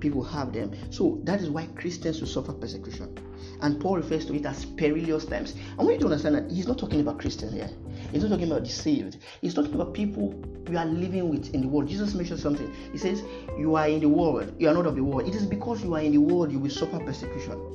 People 0.00 0.22
have 0.22 0.52
them. 0.52 0.72
So 0.90 1.20
that 1.24 1.40
is 1.40 1.48
why 1.48 1.66
Christians 1.76 2.20
will 2.20 2.28
suffer 2.28 2.52
persecution. 2.52 3.16
And 3.62 3.80
Paul 3.80 3.96
refers 3.96 4.26
to 4.26 4.34
it 4.34 4.44
as 4.44 4.66
perilous 4.66 5.24
times. 5.24 5.54
I 5.78 5.82
want 5.82 5.94
you 5.94 6.00
to 6.00 6.06
understand 6.06 6.34
that 6.34 6.50
he's 6.50 6.66
not 6.66 6.78
talking 6.78 7.00
about 7.00 7.18
Christians 7.18 7.52
here. 7.52 7.70
He's 8.12 8.22
not 8.22 8.30
talking 8.30 8.50
about 8.50 8.64
the 8.64 8.70
saved. 8.70 9.18
He's 9.40 9.54
talking 9.54 9.74
about 9.74 9.94
people 9.94 10.34
you 10.70 10.78
are 10.78 10.86
living 10.86 11.28
with 11.28 11.54
in 11.54 11.62
the 11.62 11.68
world. 11.68 11.88
Jesus 11.88 12.14
mentioned 12.14 12.40
something. 12.40 12.72
He 12.92 12.98
says, 12.98 13.22
You 13.58 13.76
are 13.76 13.88
in 13.88 14.00
the 14.00 14.08
world, 14.08 14.54
you 14.58 14.68
are 14.68 14.74
not 14.74 14.86
of 14.86 14.96
the 14.96 15.04
world. 15.04 15.28
It 15.28 15.34
is 15.34 15.46
because 15.46 15.82
you 15.82 15.94
are 15.94 16.00
in 16.00 16.12
the 16.12 16.18
world 16.18 16.52
you 16.52 16.58
will 16.58 16.70
suffer 16.70 16.98
persecution. 16.98 17.70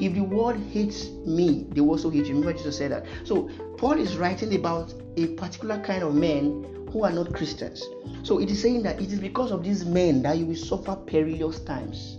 If 0.00 0.14
the 0.14 0.22
world 0.22 0.56
hates 0.72 1.08
me, 1.26 1.66
they 1.70 1.80
will 1.80 1.90
also 1.90 2.08
hate 2.08 2.26
you. 2.26 2.34
Remember, 2.34 2.52
Jesus 2.52 2.78
said 2.78 2.92
that. 2.92 3.04
So, 3.24 3.50
Paul 3.78 3.94
is 3.94 4.16
writing 4.16 4.54
about 4.54 4.94
a 5.16 5.26
particular 5.34 5.80
kind 5.80 6.04
of 6.04 6.14
men 6.14 6.86
who 6.92 7.04
are 7.04 7.12
not 7.12 7.34
Christians. 7.34 7.82
So 8.22 8.38
it 8.38 8.50
is 8.50 8.60
saying 8.60 8.82
that 8.84 9.00
it 9.00 9.12
is 9.12 9.20
because 9.20 9.50
of 9.50 9.62
these 9.62 9.84
men 9.84 10.22
that 10.22 10.38
you 10.38 10.46
will 10.46 10.56
suffer 10.56 10.96
perilous 10.96 11.60
times. 11.60 12.18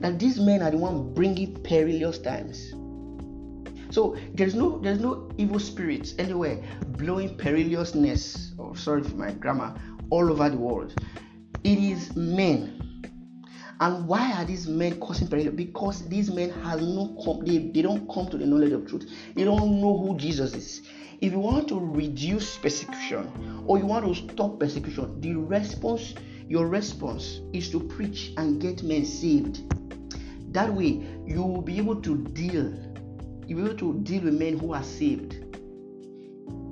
That 0.00 0.18
these 0.18 0.38
men 0.38 0.62
are 0.62 0.70
the 0.70 0.76
one 0.76 1.12
bringing 1.14 1.54
perilous 1.62 2.18
times. 2.18 2.74
So 3.96 4.14
there's 4.34 4.54
no 4.54 4.78
there's 4.80 5.00
no 5.00 5.30
evil 5.38 5.58
spirits 5.58 6.12
anywhere 6.18 6.62
blowing 6.98 7.34
perilousness, 7.38 8.52
or 8.58 8.72
oh, 8.72 8.74
sorry 8.74 9.02
for 9.02 9.14
my 9.14 9.32
grammar, 9.32 9.74
all 10.10 10.30
over 10.30 10.50
the 10.50 10.58
world. 10.58 10.92
It 11.64 11.78
is 11.78 12.14
men. 12.14 13.02
And 13.80 14.06
why 14.06 14.32
are 14.32 14.44
these 14.44 14.66
men 14.66 15.00
causing 15.00 15.28
peril? 15.28 15.50
Because 15.50 16.06
these 16.08 16.30
men 16.30 16.50
have 16.50 16.82
no 16.82 17.16
com- 17.24 17.42
they, 17.42 17.56
they 17.72 17.80
don't 17.80 18.06
come 18.12 18.28
to 18.28 18.36
the 18.36 18.44
knowledge 18.44 18.72
of 18.72 18.86
truth. 18.86 19.10
They 19.34 19.44
don't 19.44 19.80
know 19.80 19.96
who 19.96 20.14
Jesus 20.18 20.52
is. 20.52 20.82
If 21.22 21.32
you 21.32 21.38
want 21.38 21.66
to 21.68 21.80
reduce 21.80 22.58
persecution 22.58 23.64
or 23.66 23.78
you 23.78 23.86
want 23.86 24.04
to 24.04 24.14
stop 24.30 24.60
persecution, 24.60 25.22
the 25.22 25.36
response, 25.36 26.12
your 26.46 26.68
response 26.68 27.40
is 27.54 27.70
to 27.70 27.80
preach 27.80 28.34
and 28.36 28.60
get 28.60 28.82
men 28.82 29.06
saved. 29.06 29.62
That 30.52 30.70
way, 30.70 31.02
you 31.24 31.42
will 31.42 31.62
be 31.62 31.78
able 31.78 31.96
to 32.02 32.18
deal. 32.18 32.85
You'll 33.46 33.60
be 33.60 33.70
able 33.70 33.78
to 33.78 34.00
deal 34.00 34.22
with 34.24 34.34
men 34.34 34.58
who 34.58 34.72
are 34.72 34.82
saved. 34.82 35.52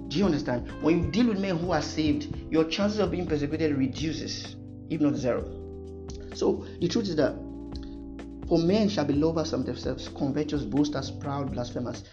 Do 0.08 0.18
you 0.18 0.24
understand? 0.26 0.70
When 0.82 1.04
you 1.04 1.10
deal 1.10 1.28
with 1.28 1.40
men 1.40 1.56
who 1.56 1.72
are 1.72 1.82
saved, 1.82 2.36
your 2.50 2.64
chances 2.64 2.98
of 2.98 3.10
being 3.10 3.26
persecuted 3.26 3.76
reduces, 3.76 4.56
if 4.90 5.00
not 5.00 5.14
zero. 5.14 5.44
So 6.34 6.66
the 6.80 6.88
truth 6.88 7.08
is 7.08 7.16
that 7.16 7.34
for 8.48 8.58
men 8.58 8.88
shall 8.88 9.04
be 9.04 9.14
lovers 9.14 9.52
of 9.52 9.64
themselves, 9.64 10.08
covetous, 10.08 10.64
boasters, 10.64 11.10
proud, 11.10 11.52
blasphemers, 11.52 12.04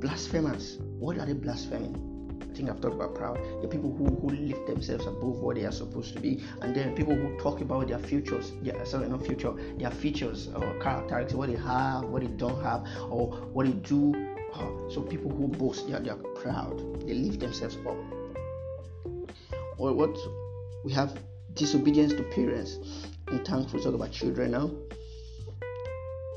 Blasphemers. 0.00 0.78
What 0.98 1.18
are 1.18 1.26
they 1.26 1.32
blaspheming? 1.32 2.15
I 2.56 2.58
think 2.58 2.70
I've 2.70 2.80
talked 2.80 2.94
about 2.94 3.14
proud. 3.14 3.38
The 3.60 3.68
people 3.68 3.92
who, 3.92 4.06
who 4.06 4.30
lift 4.34 4.66
themselves 4.66 5.04
above 5.06 5.42
what 5.42 5.56
they 5.56 5.66
are 5.66 5.72
supposed 5.72 6.14
to 6.14 6.20
be, 6.20 6.42
and 6.62 6.74
then 6.74 6.94
people 6.94 7.14
who 7.14 7.38
talk 7.38 7.60
about 7.60 7.88
their 7.88 7.98
futures, 7.98 8.52
their, 8.62 8.82
sorry, 8.86 9.10
not 9.10 9.26
future, 9.26 9.52
their 9.76 9.90
features 9.90 10.48
or 10.48 10.78
characteristics, 10.80 11.34
what 11.34 11.50
they 11.50 11.56
have, 11.56 12.04
what 12.04 12.22
they 12.22 12.28
don't 12.28 12.62
have, 12.62 12.86
or 13.10 13.26
what 13.52 13.66
they 13.66 13.72
do. 13.72 14.14
Uh, 14.54 14.70
so 14.88 15.02
people 15.02 15.30
who 15.30 15.48
boast, 15.48 15.86
they 15.86 15.92
are, 15.92 16.00
they 16.00 16.08
are 16.08 16.16
proud. 16.16 17.06
They 17.06 17.12
lift 17.12 17.40
themselves 17.40 17.76
up. 17.86 17.98
Or 19.76 19.92
what 19.92 20.16
we 20.82 20.94
have 20.94 21.14
disobedience 21.52 22.14
to 22.14 22.22
parents. 22.22 22.78
In 23.28 23.44
tongues, 23.44 23.70
we 23.74 23.82
talk 23.82 23.92
about 23.92 24.12
children 24.12 24.52
now. 24.52 24.70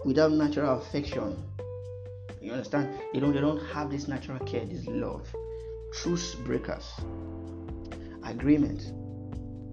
Without 0.04 0.34
natural 0.34 0.80
affection, 0.80 1.42
you 2.42 2.52
understand? 2.52 2.90
They 3.14 3.22
don't 3.22 3.34
they 3.34 3.40
don't 3.40 3.66
have 3.68 3.90
this 3.90 4.10
natural 4.10 4.40
care, 4.40 4.66
this 4.66 4.86
love. 4.86 5.26
Truce 5.93 6.36
breakers. 6.36 6.86
Agreement. 8.24 8.93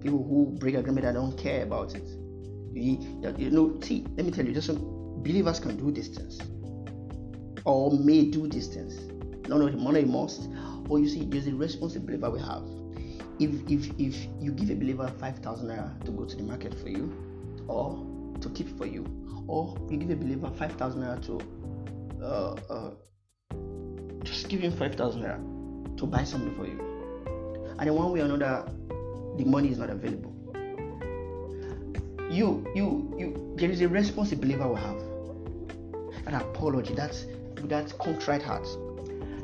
People 0.01 0.23
who 0.23 0.55
break 0.59 0.75
agreement 0.75 1.05
that 1.05 1.13
don't 1.13 1.37
care 1.37 1.63
about 1.63 1.95
it. 1.95 2.07
You, 2.73 3.21
you 3.37 3.49
know, 3.49 3.79
see, 3.81 4.05
let 4.15 4.25
me 4.25 4.31
tell 4.31 4.45
you, 4.45 4.53
just 4.53 4.69
believers 5.23 5.59
can 5.59 5.77
do 5.77 5.91
things. 6.09 6.39
or 7.65 7.91
may 7.91 8.25
do 8.25 8.47
these 8.47 8.67
things. 8.67 8.97
No, 9.49 9.57
a 9.67 10.05
must. 10.05 10.49
Or 10.89 10.99
you 10.99 11.09
see, 11.09 11.25
there's 11.25 11.47
a 11.47 11.53
responsibility 11.53 12.17
we 12.31 12.39
have. 12.39 12.63
If 13.39 13.51
if 13.69 13.91
if 13.99 14.27
you 14.39 14.51
give 14.51 14.71
a 14.71 14.75
believer 14.75 15.11
five 15.19 15.39
thousand 15.39 15.67
naira 15.67 16.03
to 16.05 16.11
go 16.11 16.25
to 16.25 16.35
the 16.35 16.43
market 16.43 16.73
for 16.73 16.89
you, 16.89 17.13
or 17.67 18.05
to 18.41 18.49
keep 18.49 18.75
for 18.77 18.85
you, 18.87 19.05
or 19.47 19.77
you 19.89 19.97
give 19.97 20.09
a 20.09 20.15
believer 20.15 20.49
five 20.57 20.73
thousand 20.73 21.01
naira 21.01 21.21
to 21.27 22.23
uh, 22.23 22.55
uh, 22.69 22.91
just 24.23 24.49
give 24.49 24.61
him 24.61 24.71
five 24.71 24.95
thousand 24.95 25.21
naira 25.21 25.56
to 25.97 26.05
buy 26.05 26.23
something 26.23 26.55
for 26.55 26.65
you, 26.65 26.79
and 27.79 27.87
in 27.87 27.93
one 27.93 28.11
way 28.11 28.21
or 28.21 28.25
another, 28.25 28.71
the 29.37 29.45
money 29.45 29.69
is 29.69 29.77
not 29.77 29.89
available. 29.89 30.33
You 32.29 32.65
you 32.75 33.15
you 33.17 33.55
there 33.57 33.69
is 33.69 33.81
a 33.81 33.87
responsibility 33.87 34.57
we 34.57 34.75
have. 34.75 34.99
That 36.25 36.41
apology, 36.41 36.93
that's 36.93 37.25
that 37.63 37.97
contrite 37.99 38.41
heart. 38.41 38.67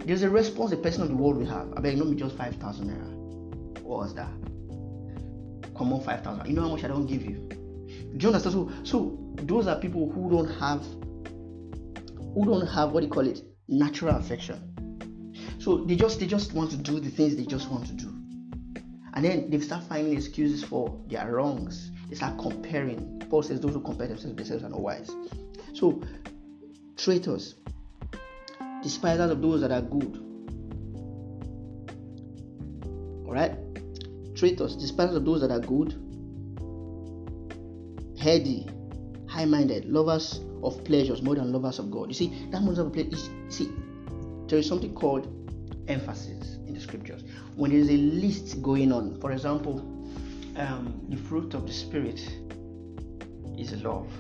There's 0.06 0.24
a 0.24 0.30
response 0.30 0.72
the 0.72 0.78
person 0.78 1.02
of 1.04 1.10
the 1.10 1.16
world 1.16 1.38
will 1.38 1.46
have. 1.46 1.72
I 1.78 1.80
beg, 1.80 1.98
not 1.98 2.08
me 2.08 2.16
just 2.16 2.36
five 2.36 2.56
thousand 2.56 2.90
naira. 2.90 3.82
What 3.84 4.00
was 4.00 4.14
that? 4.16 4.30
Come 5.78 5.94
on, 5.94 6.02
five 6.02 6.24
thousand. 6.24 6.46
You 6.48 6.54
know 6.54 6.64
how 6.64 6.70
much 6.70 6.84
I 6.84 6.88
don't 6.90 7.06
give 7.06 7.24
you. 7.24 7.48
Do 8.18 8.18
you 8.20 8.28
understand? 8.28 8.54
So, 8.54 8.72
so 8.84 9.18
those 9.36 9.68
are 9.68 9.80
people 9.80 10.12
who 10.12 10.30
don't 10.30 10.50
have, 10.60 10.84
who 12.34 12.46
don't 12.46 12.68
have 12.68 12.92
what 12.92 13.00
do 13.00 13.08
you 13.08 13.12
call 13.12 13.28
it, 13.28 13.42
natural 13.70 14.16
affection. 14.18 14.73
So 15.64 15.78
they 15.78 15.96
just 15.96 16.20
they 16.20 16.28
just 16.28 16.52
want 16.52 16.72
to 16.72 16.78
do 16.78 17.00
the 17.00 17.10
things 17.10 17.38
they 17.38 17.46
just 17.46 17.70
want 17.70 17.86
to 17.88 17.94
do, 17.94 18.10
and 19.14 19.24
then 19.24 19.50
they 19.50 19.58
start 19.62 19.86
finding 19.86 20.12
excuses 20.12 20.62
for 20.62 20.94
their 21.08 21.32
wrongs. 21.32 21.90
They 22.10 22.16
start 22.18 22.38
comparing. 22.38 23.24
Paul 23.30 23.44
says 23.44 23.62
those 23.62 23.72
who 23.74 23.80
compare 23.80 24.08
themselves 24.08 24.36
themselves 24.36 24.66
are 24.66 24.70
not 24.70 24.82
wise. 24.82 25.10
So 25.74 26.02
traitors, 26.98 27.56
despisers 28.82 29.32
of 29.32 29.42
those 29.42 29.62
that 29.62 29.72
are 29.72 29.82
good. 29.82 30.18
Alright? 33.26 33.56
Traitors, 34.36 34.76
despisers 34.76 35.16
of 35.16 35.24
those 35.24 35.40
that 35.40 35.52
are 35.52 35.62
good, 35.62 35.94
heady, 38.20 38.68
high 39.30 39.46
minded, 39.46 39.86
lovers 39.86 40.42
of 40.62 40.84
pleasures 40.84 41.22
more 41.22 41.36
than 41.36 41.54
lovers 41.54 41.80
of 41.80 41.90
God. 41.90 42.10
You 42.10 42.16
see, 42.16 42.48
that 42.52 42.62
most 42.62 42.80
of 42.80 42.92
place 42.92 43.30
see, 43.48 43.70
there 44.50 44.60
is 44.60 44.68
something 44.68 44.94
called 44.94 45.33
emphasis 45.88 46.56
in 46.68 46.74
the 46.74 46.80
scriptures. 46.80 47.24
When 47.56 47.72
there 47.72 47.80
is 47.80 47.90
a 47.90 47.98
list 47.98 48.62
going 48.62 48.92
on, 48.92 49.20
for 49.20 49.32
example, 49.32 49.80
um, 50.56 51.02
the 51.10 51.18
fruit 51.18 51.54
of 51.54 51.68
the 51.68 51.74
spirit 51.74 52.20
is 53.58 53.74
love, 53.84 54.12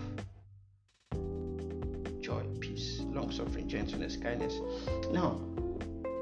joy, 2.21 2.43
peace, 2.59 3.01
long 3.01 3.31
suffering, 3.31 3.67
gentleness, 3.67 4.17
kindness. 4.17 4.59
Now, 5.11 5.39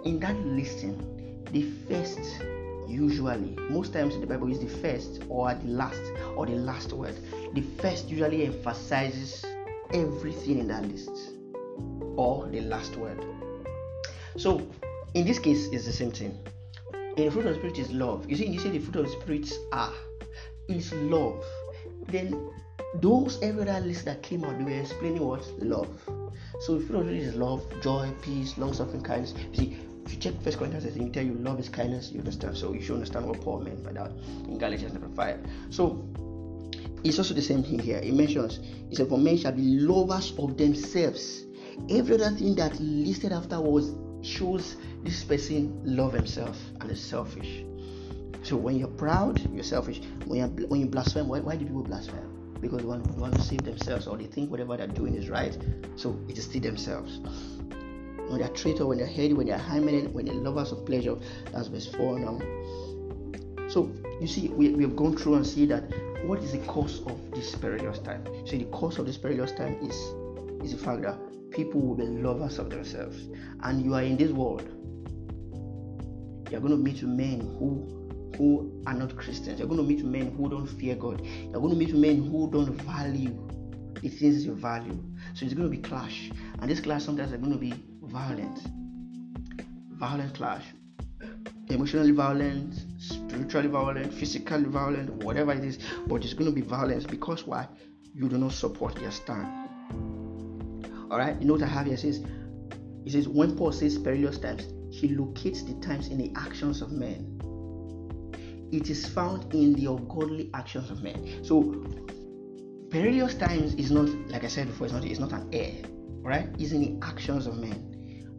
in 0.04 0.20
that 0.20 0.36
listing, 0.46 0.98
the 1.52 1.64
first 1.88 2.20
usually 2.88 3.56
most 3.70 3.94
times 3.94 4.14
in 4.16 4.22
the 4.22 4.28
bible 4.28 4.52
is 4.52 4.60
the 4.60 4.68
first 4.68 5.24
or 5.30 5.54
the 5.54 5.68
last 5.68 6.02
or 6.36 6.46
the 6.46 6.56
last 6.56 6.92
word 6.92 7.16
the 7.54 7.62
first 7.82 8.10
usually 8.10 8.46
emphasizes 8.46 9.46
everything 9.94 10.60
in 10.60 10.68
that 10.68 10.84
list 10.86 11.34
or 12.18 12.48
the 12.50 12.62
last 12.62 12.96
word 12.98 13.24
so 14.36 14.62
in 15.14 15.26
this 15.26 15.40
case 15.40 15.68
it's 15.72 15.86
the 15.86 15.92
same 15.92 16.12
thing 16.12 16.38
in 17.18 17.26
the 17.26 17.32
fruit 17.32 17.46
of 17.46 17.54
the 17.54 17.60
spirit 17.60 17.80
is 17.80 17.92
love 17.92 18.30
you 18.30 18.36
see 18.36 18.48
you 18.48 18.60
say 18.60 18.70
the 18.70 18.80
fruit 18.80 18.96
of 18.96 19.06
the 19.06 19.12
spirit 19.12 19.54
are 19.72 19.94
is 20.68 20.94
love 20.94 21.44
then 22.08 22.50
those 22.96 23.42
every 23.42 23.68
other 23.68 23.86
list 23.86 24.06
that 24.06 24.22
came 24.22 24.44
out 24.44 24.58
they 24.58 24.64
were 24.64 24.80
explaining 24.80 25.26
what 25.26 25.46
love 25.60 25.90
so 26.62 26.78
if 26.78 26.88
fruit 26.88 27.00
of 27.00 27.06
the 27.08 27.12
spirit 27.12 27.28
is 27.28 27.36
love 27.36 27.64
joy 27.82 28.12
peace 28.22 28.58
long 28.58 28.74
suffering 28.74 29.04
kindness 29.04 29.34
you 29.52 29.56
see 29.56 29.78
if 30.06 30.14
you 30.14 30.20
check 30.20 30.42
First 30.42 30.58
Corinthians, 30.58 30.86
it 30.86 31.14
tell 31.14 31.24
you 31.24 31.34
love 31.36 31.60
is 31.60 31.70
kindness. 31.70 32.12
You 32.12 32.20
understand, 32.20 32.58
so 32.58 32.74
you 32.74 32.82
should 32.82 32.96
understand 32.96 33.28
what 33.28 33.40
Paul 33.42 33.62
meant 33.62 33.84
by 33.84 33.92
that 33.94 34.12
in 34.48 34.58
Galatians 34.58 34.94
chapter 34.94 35.08
five. 35.16 35.40
So 35.70 36.04
it's 37.04 37.18
also 37.18 37.34
the 37.34 37.42
same 37.42 37.64
thing 37.64 37.80
here. 37.80 37.98
It 37.98 38.14
mentions, 38.14 38.60
it 38.90 38.98
said, 38.98 39.10
For 39.10 39.18
men 39.18 39.38
shall 39.38 39.52
be 39.52 39.80
lovers 39.80 40.34
of 40.38 40.58
themselves. 40.58 41.46
Every 41.90 42.16
other 42.16 42.32
thing 42.32 42.56
that 42.56 42.80
listed 42.80 43.32
afterwards 43.32 43.92
shows 44.24 44.78
this 45.04 45.24
person 45.24 45.82
love 45.84 46.14
himself 46.14 46.58
and 46.80 46.90
is 46.92 47.02
selfish. 47.02 47.64
So 48.44 48.58
when 48.58 48.78
you're 48.78 48.88
proud, 48.88 49.40
you're 49.54 49.64
selfish. 49.64 50.02
When 50.26 50.40
you 50.40 50.68
when 50.68 50.82
you 50.82 50.88
blaspheme, 50.88 51.28
why, 51.28 51.40
why 51.40 51.56
do 51.56 51.66
people 51.66 51.84
blaspheme? 51.84 52.58
Because 52.60 52.80
they 52.80 52.86
want, 52.86 53.36
to 53.36 53.42
save 53.42 53.64
themselves 53.64 54.08
or 54.08 54.18
they 54.18 54.26
think 54.26 54.52
whatever 54.52 54.78
they're 54.78 54.88
doing 54.88 55.16
is 55.16 55.30
right. 55.30 55.58
So 55.96 56.20
it 56.28 56.38
is 56.38 56.46
still 56.46 56.62
themselves. 56.62 57.20
When 58.30 58.40
they're 58.40 58.50
traitor, 58.50 58.86
when 58.86 59.00
they're 59.00 59.08
heady, 59.08 59.34
when 59.34 59.48
they're 59.48 59.58
high-minded, 59.58 60.14
when 60.14 60.26
they're 60.26 60.36
lovers 60.36 60.72
of 60.72 60.86
pleasure. 60.86 61.16
That's 61.52 61.68
verse 61.68 61.88
4 61.88 62.20
now. 62.20 62.40
So 63.68 63.92
you 64.20 64.28
see, 64.28 64.50
we, 64.50 64.70
we 64.70 64.84
have 64.84 64.96
gone 64.96 65.18
through 65.18 65.36
and 65.36 65.46
see 65.46 65.66
that 65.68 65.84
what 66.26 66.40
is 66.40 66.52
the 66.52 66.60
cause 66.60 67.02
of 67.08 67.20
this 67.32 67.56
perilous 67.56 68.00
time? 68.00 68.24
So 68.46 68.58
the 68.58 68.66
cause 68.66 69.00
of 69.00 69.08
this 69.08 69.18
perilous 69.18 69.52
time 69.52 69.78
is 69.82 69.96
is 70.64 70.72
the 70.72 70.78
fact 70.78 71.02
that 71.04 71.18
people 71.52 71.82
will 71.82 71.96
be 71.96 72.04
lovers 72.06 72.60
of 72.60 72.70
themselves. 72.70 73.28
And 73.64 73.84
you 73.84 73.94
are 73.94 74.04
in 74.04 74.18
this 74.18 74.32
world. 74.32 74.64
You're 76.50 76.62
going 76.62 76.72
to 76.72 76.78
meet 76.78 77.02
men 77.04 77.40
who 77.60 77.98
who 78.38 78.82
are 78.88 78.94
not 78.94 79.16
Christians. 79.18 79.60
You're 79.60 79.68
going 79.68 79.80
to 79.80 79.86
meet 79.86 80.04
men 80.04 80.32
who 80.36 80.50
don't 80.50 80.66
fear 80.66 80.96
God. 80.96 81.24
You're 81.24 81.60
going 81.62 81.70
to 81.70 81.76
meet 81.76 81.94
men 81.94 82.24
who 82.24 82.50
don't 82.50 82.74
value 82.82 83.38
the 84.02 84.10
things 84.10 84.46
you 84.46 84.56
value. 84.56 84.98
So 85.34 85.46
it's 85.46 85.54
going 85.54 85.70
to 85.70 85.76
be 85.76 85.82
clash. 85.82 86.32
And 86.60 86.70
this 86.70 86.80
clash 86.80 87.04
sometimes 87.04 87.34
are 87.34 87.38
going 87.38 87.52
to 87.52 87.58
be 87.58 87.74
violent. 88.02 88.60
Violent 89.92 90.34
clash. 90.34 90.64
Emotionally 91.70 92.12
violent, 92.12 92.74
spiritually 92.98 93.68
violent, 93.68 94.14
physically 94.14 94.64
violent, 94.64 95.12
whatever 95.24 95.54
it 95.54 95.64
is, 95.64 95.80
but 96.08 96.24
it's 96.24 96.34
going 96.34 96.50
to 96.50 96.56
be 96.56 96.62
violence 96.62 97.06
because 97.06 97.46
why? 97.46 97.68
You 98.14 98.28
do 98.28 98.38
not 98.38 98.52
support 98.52 98.96
their 98.96 99.12
stand. 99.12 99.48
Alright, 101.12 101.42
you 101.42 101.48
know 101.48 101.54
what 101.54 101.64
I 101.64 101.68
have 101.68 101.88
here 101.88 101.98
says 101.98 102.24
it 103.06 103.12
says 103.12 103.28
when 103.28 103.58
Paul 103.58 103.72
says 103.72 103.98
perilous 103.98 104.38
times, 104.38 104.64
he 104.92 105.10
locates 105.10 105.64
the 105.64 105.74
times 105.86 106.08
in 106.08 106.18
the 106.18 106.32
actions 106.36 106.82
of 106.82 106.92
men. 106.92 107.38
It 108.72 108.90
is 108.90 109.06
found 109.08 109.54
in 109.54 109.74
the 109.74 109.88
ungodly 109.88 110.50
actions 110.54 110.90
of 110.90 111.04
men. 111.04 111.44
So 111.44 111.86
perilous 112.90 113.36
times 113.36 113.74
is 113.76 113.92
not 113.92 114.08
like 114.30 114.46
I 114.46 114.48
said 114.48 114.68
before, 114.68 114.88
it's 114.88 114.94
not 114.94 115.04
it's 115.04 115.20
not 115.20 115.34
an 115.34 115.50
air, 115.52 115.74
right? 116.22 116.48
It's 116.58 116.72
in 116.72 117.00
the 117.00 117.06
actions 117.06 117.46
of 117.46 117.58
men 117.58 117.92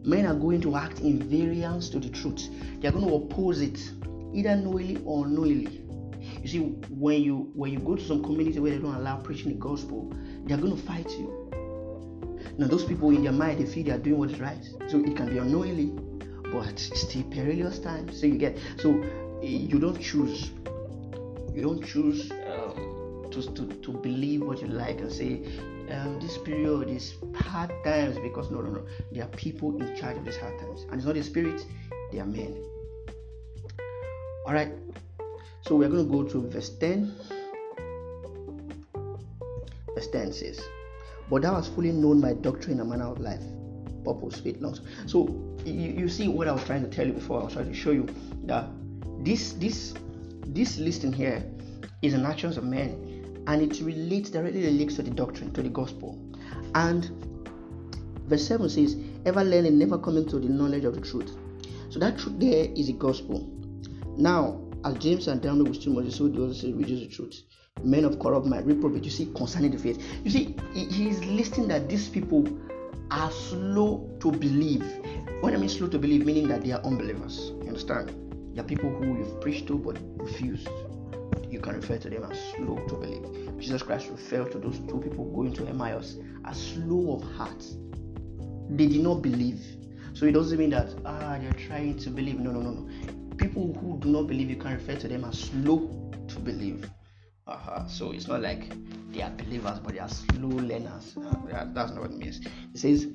men 0.05 0.25
are 0.25 0.35
going 0.35 0.61
to 0.61 0.75
act 0.75 0.99
in 0.99 1.19
variance 1.29 1.89
to 1.89 1.99
the 1.99 2.09
truth. 2.09 2.49
They 2.79 2.87
are 2.87 2.91
going 2.91 3.07
to 3.07 3.15
oppose 3.15 3.61
it, 3.61 3.79
either 4.33 4.55
knowingly 4.55 5.01
or 5.05 5.25
unknowingly. 5.25 5.81
You 6.41 6.47
see, 6.47 6.59
when 6.89 7.21
you 7.21 7.51
when 7.53 7.71
you 7.71 7.79
go 7.79 7.95
to 7.95 8.03
some 8.03 8.23
community 8.23 8.59
where 8.59 8.71
they 8.71 8.79
don't 8.79 8.95
allow 8.95 9.17
preaching 9.17 9.49
the 9.49 9.59
gospel, 9.59 10.13
they 10.45 10.53
are 10.53 10.57
going 10.57 10.75
to 10.75 10.81
fight 10.81 11.09
you. 11.11 11.42
Now, 12.57 12.67
those 12.67 12.85
people 12.85 13.09
in 13.09 13.23
their 13.23 13.31
mind 13.31 13.59
they 13.59 13.65
feel 13.65 13.83
they 13.83 13.91
are 13.91 13.97
doing 13.97 14.19
what 14.19 14.31
is 14.31 14.39
right, 14.39 14.63
so 14.87 14.99
it 14.99 15.15
can 15.15 15.29
be 15.29 15.37
unknowingly, 15.37 15.91
but 16.51 16.77
still 16.77 17.23
perilous 17.23 17.79
times. 17.79 18.19
So 18.19 18.27
you 18.27 18.37
get 18.37 18.57
so 18.77 19.03
you 19.41 19.79
don't 19.79 19.99
choose. 19.99 20.51
You 21.53 21.61
don't 21.61 21.85
choose 21.85 22.31
um, 22.31 23.27
to, 23.31 23.41
to 23.41 23.67
to 23.67 23.91
believe 23.91 24.41
what 24.41 24.61
you 24.61 24.67
like 24.67 24.99
and 24.99 25.11
say 25.11 25.41
um, 25.91 26.19
this 26.19 26.37
period 26.37 26.89
is 26.89 27.15
hard 27.35 27.71
times 27.83 28.17
because 28.19 28.49
no, 28.51 28.61
no, 28.61 28.69
no. 28.69 28.85
There 29.11 29.23
are 29.23 29.27
people 29.29 29.81
in 29.81 29.95
charge 29.95 30.17
of 30.17 30.25
these 30.25 30.37
hard 30.37 30.57
times, 30.59 30.83
and 30.83 30.95
it's 30.95 31.05
not 31.05 31.15
the 31.15 31.23
spirit; 31.23 31.65
they 32.11 32.19
are 32.19 32.25
men. 32.25 32.55
All 34.45 34.53
right. 34.53 34.71
So 35.61 35.75
we're 35.75 35.87
going 35.87 36.05
to 36.05 36.11
go 36.11 36.23
to 36.23 36.49
verse 36.49 36.69
10. 36.77 37.15
Verse 39.95 40.07
10 40.07 40.33
says, 40.33 40.61
But 41.29 41.41
thou 41.43 41.55
hast 41.55 41.73
fully 41.73 41.91
known 41.91 42.21
my 42.21 42.33
doctrine 42.33 42.79
and 42.79 42.89
manner 42.89 43.05
of 43.05 43.19
life, 43.19 43.43
purpose, 44.03 44.39
faith, 44.39 44.61
longs. 44.61 44.81
So 45.05 45.27
you, 45.65 45.73
you 45.73 46.09
see 46.09 46.27
what 46.27 46.47
I 46.47 46.51
was 46.51 46.63
trying 46.65 46.83
to 46.83 46.89
tell 46.89 47.07
you 47.07 47.13
before. 47.13 47.41
I 47.41 47.43
was 47.45 47.53
trying 47.53 47.71
to 47.71 47.73
show 47.73 47.91
you 47.91 48.07
that 48.45 48.67
this 49.23 49.53
this 49.53 49.93
this 50.47 50.77
listing 50.77 51.13
here 51.13 51.43
is 52.01 52.13
an 52.13 52.25
actions 52.25 52.57
of 52.57 52.65
men 52.65 53.13
and 53.47 53.61
it 53.61 53.81
relates 53.81 54.29
directly 54.29 54.63
relates 54.63 54.95
to 54.95 55.03
the 55.03 55.11
doctrine, 55.11 55.51
to 55.53 55.61
the 55.61 55.69
gospel. 55.69 56.17
And 56.75 57.09
verse 58.27 58.47
7 58.47 58.69
says, 58.69 58.95
Ever 59.25 59.43
learning, 59.43 59.77
never 59.77 59.97
coming 59.97 60.27
to 60.29 60.39
the 60.39 60.49
knowledge 60.49 60.85
of 60.85 60.95
the 60.95 61.01
truth. 61.01 61.35
So 61.89 61.99
that 61.99 62.17
truth 62.17 62.39
there 62.39 62.67
is 62.75 62.87
the 62.87 62.93
gospel. 62.93 63.49
Now, 64.17 64.61
as 64.85 64.95
James 64.95 65.27
and 65.27 65.41
Daniel 65.41 65.65
with 65.65 65.81
Timothy, 65.81 66.11
so 66.11 66.27
the 66.27 66.43
other 66.43 66.53
say, 66.53 66.73
reduce 66.73 67.01
the 67.01 67.07
truth. 67.07 67.41
Men 67.81 68.05
of 68.05 68.19
corrupt 68.19 68.45
mind, 68.45 68.65
reprobate, 68.65 69.03
you 69.03 69.11
see, 69.11 69.31
concerning 69.35 69.71
the 69.71 69.77
faith. 69.77 70.01
You 70.23 70.31
see, 70.31 70.55
he 70.73 71.09
is 71.09 71.23
listing 71.25 71.67
that 71.67 71.89
these 71.89 72.07
people 72.07 72.47
are 73.11 73.31
slow 73.31 74.09
to 74.21 74.31
believe. 74.31 74.85
When 75.41 75.53
I 75.53 75.57
mean 75.57 75.69
slow 75.69 75.87
to 75.89 75.99
believe, 75.99 76.25
meaning 76.25 76.47
that 76.47 76.63
they 76.63 76.71
are 76.71 76.81
unbelievers. 76.81 77.51
You 77.61 77.67
understand? 77.67 78.15
They 78.53 78.61
are 78.61 78.63
people 78.63 78.89
who 78.89 79.17
you've 79.17 79.41
preached 79.41 79.67
to 79.67 79.77
but 79.77 79.97
refused 80.17 80.69
you 81.53 81.59
can 81.59 81.75
refer 81.75 81.97
to 81.99 82.09
them 82.09 82.23
as 82.23 82.39
slow 82.55 82.77
to 82.87 82.95
believe. 82.95 83.59
Jesus 83.59 83.83
Christ 83.83 84.09
referred 84.09 84.51
to 84.53 84.59
those 84.59 84.79
two 84.79 84.99
people 84.99 85.25
going 85.31 85.53
to 85.53 85.67
Emmaus 85.67 86.17
as 86.45 86.59
slow 86.59 87.15
of 87.15 87.23
heart. 87.37 87.63
they 88.69 88.87
did 88.87 89.01
not 89.01 89.21
believe. 89.21 89.61
So 90.13 90.25
it 90.25 90.31
doesn't 90.31 90.57
mean 90.57 90.71
that 90.71 90.93
ah 91.05 91.37
they're 91.39 91.53
trying 91.67 91.97
to 91.99 92.09
believe. 92.09 92.39
No, 92.39 92.51
no, 92.51 92.61
no, 92.61 92.71
no. 92.71 93.35
People 93.37 93.73
who 93.73 93.99
do 93.99 94.09
not 94.09 94.27
believe, 94.27 94.49
you 94.49 94.55
can 94.55 94.73
refer 94.73 94.95
to 94.95 95.07
them 95.07 95.25
as 95.25 95.37
slow 95.37 95.77
to 96.27 96.39
believe. 96.39 96.89
Uh-huh. 97.45 97.87
So 97.87 98.11
it's 98.11 98.27
not 98.27 98.41
like 98.41 98.73
they 99.11 99.21
are 99.21 99.29
believers, 99.31 99.79
but 99.79 99.93
they 99.93 99.99
are 99.99 100.09
slow 100.09 100.47
learners. 100.47 101.15
Uh, 101.17 101.65
that's 101.73 101.91
not 101.91 102.01
what 102.01 102.11
it 102.11 102.17
means. 102.17 102.39
It 102.73 102.77
says, 102.77 103.07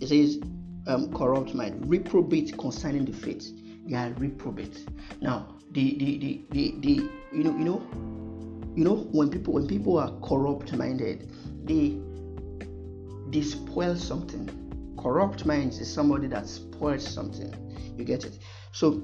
it 0.00 0.08
says, 0.08 0.40
um, 0.88 1.12
corrupt 1.12 1.54
mind, 1.54 1.88
reprobate 1.88 2.56
concerning 2.58 3.04
the 3.04 3.12
faith. 3.12 3.52
They 3.86 3.94
are 3.94 4.10
reprobate. 4.18 4.86
Now, 5.20 5.54
the 5.70 5.96
the, 5.98 6.18
the, 6.18 6.44
the, 6.50 6.74
the 6.80 7.10
you 7.32 7.44
know 7.44 7.56
you 7.56 7.64
know 7.64 7.82
you 8.74 8.84
know 8.84 8.96
when 9.12 9.30
people 9.30 9.54
when 9.54 9.66
people 9.66 9.98
are 9.98 10.10
corrupt 10.20 10.72
minded, 10.72 11.30
they 11.64 11.98
they 13.30 13.42
spoil 13.42 13.94
something. 13.96 14.54
Corrupt 14.98 15.46
minds 15.46 15.78
is 15.78 15.92
somebody 15.92 16.26
that 16.26 16.48
spoils 16.48 17.06
something. 17.06 17.54
You 17.96 18.04
get 18.04 18.24
it? 18.24 18.38
So 18.72 19.02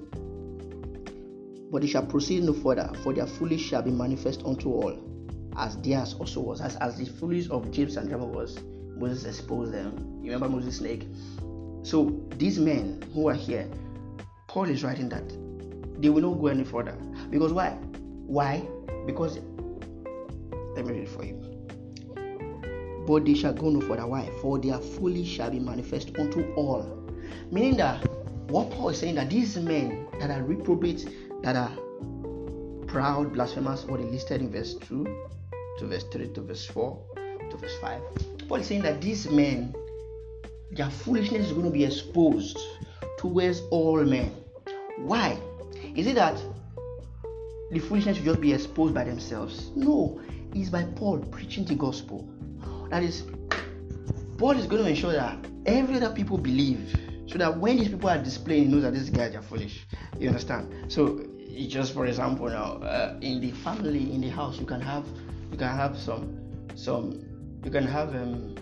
but 1.75 1.83
they 1.83 1.89
shall 1.89 2.07
proceed 2.07 2.45
no 2.45 2.53
further, 2.53 2.89
for 3.03 3.13
their 3.13 3.27
foolish 3.27 3.61
shall 3.61 3.83
be 3.83 3.91
manifest 3.91 4.45
unto 4.45 4.71
all, 4.71 4.97
as 5.57 5.77
theirs 5.79 6.15
also 6.21 6.41
was. 6.41 6.61
As, 6.61 6.77
as 6.77 6.97
the 6.97 7.05
foolish 7.05 7.51
of 7.51 7.69
Jannes 7.73 7.97
and 7.97 8.09
Jambres 8.09 8.33
was, 8.33 8.59
Moses 8.97 9.25
exposed 9.25 9.73
them. 9.73 10.21
You 10.23 10.31
remember 10.31 10.55
Moses' 10.55 10.77
snake? 10.77 11.09
So 11.83 12.23
these 12.39 12.61
men 12.61 13.03
who 13.13 13.29
are 13.29 13.35
here, 13.35 13.69
Paul 14.47 14.67
is 14.67 14.85
writing 14.85 15.09
that 15.09 15.29
they 16.01 16.11
will 16.11 16.23
not 16.23 16.41
go 16.41 16.47
any 16.47 16.63
further. 16.63 16.97
Because 17.29 17.53
why? 17.53 17.71
Why? 17.71 18.63
Because 19.05 19.41
let 20.77 20.87
me 20.87 20.93
read 20.93 21.03
it 21.03 21.09
for 21.09 21.25
you. 21.25 21.41
But 23.05 23.25
they 23.25 23.35
shall 23.35 23.53
go 23.53 23.71
no 23.71 23.81
further. 23.81 24.07
Why? 24.07 24.31
For 24.41 24.61
their 24.61 24.79
foolish 24.79 25.27
shall 25.27 25.51
be 25.51 25.59
manifest 25.59 26.17
unto 26.21 26.55
all. 26.55 27.05
Meaning 27.51 27.79
that 27.79 28.07
what 28.49 28.71
Paul 28.71 28.91
is 28.91 28.99
saying 29.01 29.17
that 29.17 29.31
these 29.31 29.57
men 29.57 30.07
that 30.21 30.31
are 30.31 30.45
reprobate 30.45 31.09
that 31.45 31.57
are 31.57 31.77
proud, 32.87 33.35
blasphemous, 33.35 33.85
he 33.85 33.93
listed 33.93 34.41
in 34.41 34.51
verse 34.51 34.75
2 34.77 35.05
to 35.79 35.87
verse 35.87 36.05
3 36.05 36.29
to 36.29 36.41
verse 36.41 36.65
4 36.67 36.99
to 37.51 37.57
verse 37.59 37.77
5. 37.83 38.01
Paul 38.49 38.59
is 38.59 38.67
saying 38.67 38.81
that 38.83 39.03
these 39.03 39.29
men, 39.29 39.75
their 40.71 40.89
foolishness 40.89 41.49
is 41.49 41.53
going 41.53 41.67
to 41.67 41.71
be 41.71 41.85
exposed 41.85 42.59
towards 43.19 43.61
all 43.71 44.03
men. 44.05 44.35
Why? 44.97 45.39
Is 45.95 46.07
it 46.07 46.15
that 46.15 46.43
the 47.71 47.79
foolishness 47.79 48.19
will 48.19 48.25
just 48.25 48.41
be 48.41 48.55
exposed 48.55 48.95
by 48.95 49.05
themselves? 49.05 49.71
No, 49.77 50.23
it's 50.55 50.71
by 50.71 50.85
Paul 50.85 51.19
preaching 51.19 51.67
the 51.67 51.75
gospel. 51.75 52.27
That 52.89 53.03
is, 53.03 53.25
Paul 54.39 54.53
is 54.53 54.67
going 54.67 54.83
to 54.83 54.89
ensure 54.89 55.13
that 55.13 55.45
every 55.67 55.97
other 55.97 56.15
people 56.15 56.39
believe 56.39 56.97
so 57.27 57.39
that 57.39 57.59
when 57.59 57.79
these 57.79 57.89
people 57.89 58.09
are 58.09 58.23
displaying, 58.23 58.71
knows 58.71 58.83
that 58.83 58.95
these 58.95 59.11
guys 59.11 59.35
are 59.35 59.43
foolish. 59.43 59.87
You 60.19 60.29
understand? 60.29 60.93
So 60.93 61.27
just 61.69 61.95
for 61.95 62.07
example 62.07 62.49
now 62.49 62.75
uh, 62.83 63.17
in 63.21 63.41
the 63.41 63.51
family 63.51 64.13
in 64.13 64.21
the 64.21 64.29
house 64.29 64.59
you 64.59 64.67
can 64.67 64.81
have 64.81 65.05
you 65.51 65.57
can 65.57 65.75
have 65.75 65.97
some 65.97 66.37
some 66.75 67.25
you 67.65 67.71
can 67.71 67.87
have 67.87 68.15
um 68.15 68.55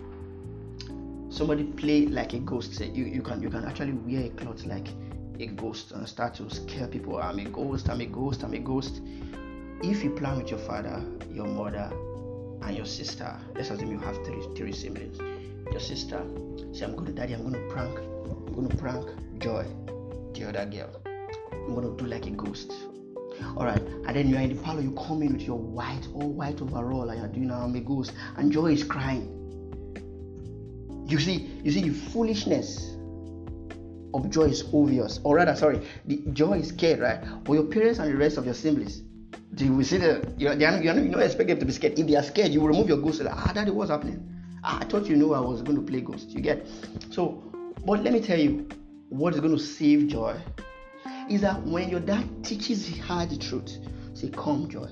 somebody 1.33 1.63
play 1.63 2.05
like 2.05 2.33
a 2.33 2.39
ghost. 2.39 2.79
You 2.79 3.05
you 3.05 3.21
can 3.21 3.41
you 3.41 3.49
can 3.49 3.65
actually 3.65 3.93
wear 3.93 4.25
a 4.25 4.29
cloth 4.29 4.65
like 4.65 4.87
a 5.39 5.47
ghost 5.47 5.91
and 5.91 6.07
start 6.07 6.35
to 6.35 6.49
scare 6.49 6.87
people. 6.87 7.17
I'm 7.17 7.39
a 7.39 7.45
ghost 7.45 7.89
i'm 7.89 8.01
a 8.01 8.05
ghost 8.05 8.43
i'm 8.43 8.53
a 8.53 8.59
ghost. 8.59 9.01
If 9.81 10.03
you 10.03 10.11
plan 10.11 10.37
with 10.37 10.49
your 10.51 10.59
father 10.59 11.03
your 11.31 11.47
mother 11.47 11.91
and 12.61 12.77
your 12.77 12.85
sister 12.85 13.35
let's 13.55 13.71
assume 13.71 13.91
you 13.91 13.99
have 13.99 14.15
three 14.25 14.45
three 14.55 14.71
siblings. 14.71 15.17
Your 15.71 15.79
sister 15.79 16.23
say 16.71 16.85
i'm 16.85 16.93
going 16.95 17.07
to 17.07 17.11
daddy 17.11 17.33
i'm 17.33 17.41
going 17.41 17.53
to 17.53 17.73
prank 17.73 17.97
i'm 17.97 18.53
going 18.53 18.69
to 18.69 18.77
prank 18.77 19.09
joy 19.39 19.65
the 20.33 20.49
other 20.49 20.65
girl 20.65 21.12
I'm 21.67 21.75
gonna 21.75 21.95
do 21.95 22.05
like 22.05 22.25
a 22.25 22.31
ghost. 22.31 22.71
Alright, 23.57 23.81
and 23.81 24.15
then 24.15 24.27
you're 24.27 24.39
in 24.39 24.55
the 24.55 24.61
parlor, 24.61 24.81
you 24.81 24.91
come 24.91 25.21
in 25.21 25.33
with 25.33 25.41
your 25.41 25.57
white, 25.57 26.07
all 26.13 26.29
white 26.29 26.61
overall, 26.61 27.09
and 27.09 27.19
you're 27.19 27.27
doing 27.27 27.51
I'm 27.51 27.75
a 27.75 27.79
ghost, 27.79 28.13
and 28.37 28.51
Joy 28.51 28.73
is 28.73 28.83
crying. 28.83 29.39
You 31.07 31.19
see, 31.19 31.59
you 31.63 31.71
see 31.71 31.89
the 31.89 31.93
foolishness 32.11 32.95
of 34.13 34.29
joy 34.29 34.45
is 34.45 34.63
obvious, 34.73 35.19
or 35.23 35.35
rather, 35.35 35.55
sorry, 35.55 35.81
the 36.05 36.17
joy 36.33 36.59
is 36.59 36.69
scared, 36.69 36.99
right? 36.99 37.19
But 37.43 37.53
your 37.53 37.65
parents 37.65 37.99
and 37.99 38.11
the 38.11 38.17
rest 38.17 38.37
of 38.37 38.45
your 38.45 38.53
siblings, 38.53 39.01
they 39.51 39.69
will 39.69 39.83
see 39.83 39.97
that 39.97 40.39
you, 40.39 40.53
they 40.55 40.65
are, 40.65 40.81
you, 40.81 40.93
you 40.93 41.11
don't 41.11 41.21
expect 41.21 41.49
them 41.49 41.59
to 41.59 41.65
be 41.65 41.71
scared. 41.71 41.99
If 41.99 42.07
they 42.07 42.15
are 42.15 42.23
scared, 42.23 42.51
you 42.51 42.61
will 42.61 42.69
remove 42.69 42.87
your 42.87 42.97
ghost. 42.97 43.21
Like, 43.21 43.35
ah, 43.35 43.51
daddy, 43.53 43.71
what's 43.71 43.91
happening? 43.91 44.27
Ah, 44.63 44.79
I 44.81 44.85
thought 44.85 45.07
you 45.07 45.15
knew 45.15 45.33
I 45.33 45.39
was 45.39 45.61
going 45.61 45.75
to 45.75 45.83
play 45.83 46.01
ghost. 46.01 46.29
You 46.29 46.41
get? 46.41 46.65
So, 47.09 47.43
but 47.85 48.03
let 48.03 48.13
me 48.13 48.21
tell 48.21 48.39
you, 48.39 48.67
what 49.09 49.33
is 49.33 49.39
going 49.39 49.55
to 49.55 49.61
save 49.61 50.07
joy 50.07 50.39
is 51.29 51.41
that 51.41 51.61
when 51.63 51.89
your 51.89 51.99
dad 51.99 52.43
teaches 52.43 52.95
her 52.97 53.25
the 53.25 53.37
truth, 53.37 53.77
say, 54.13 54.29
Come, 54.29 54.69
Joy. 54.69 54.87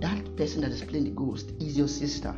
That 0.00 0.36
person 0.36 0.60
that 0.62 0.70
is 0.70 0.82
playing 0.82 1.04
the 1.04 1.10
ghost 1.10 1.52
is 1.60 1.78
your 1.78 1.88
sister. 1.88 2.34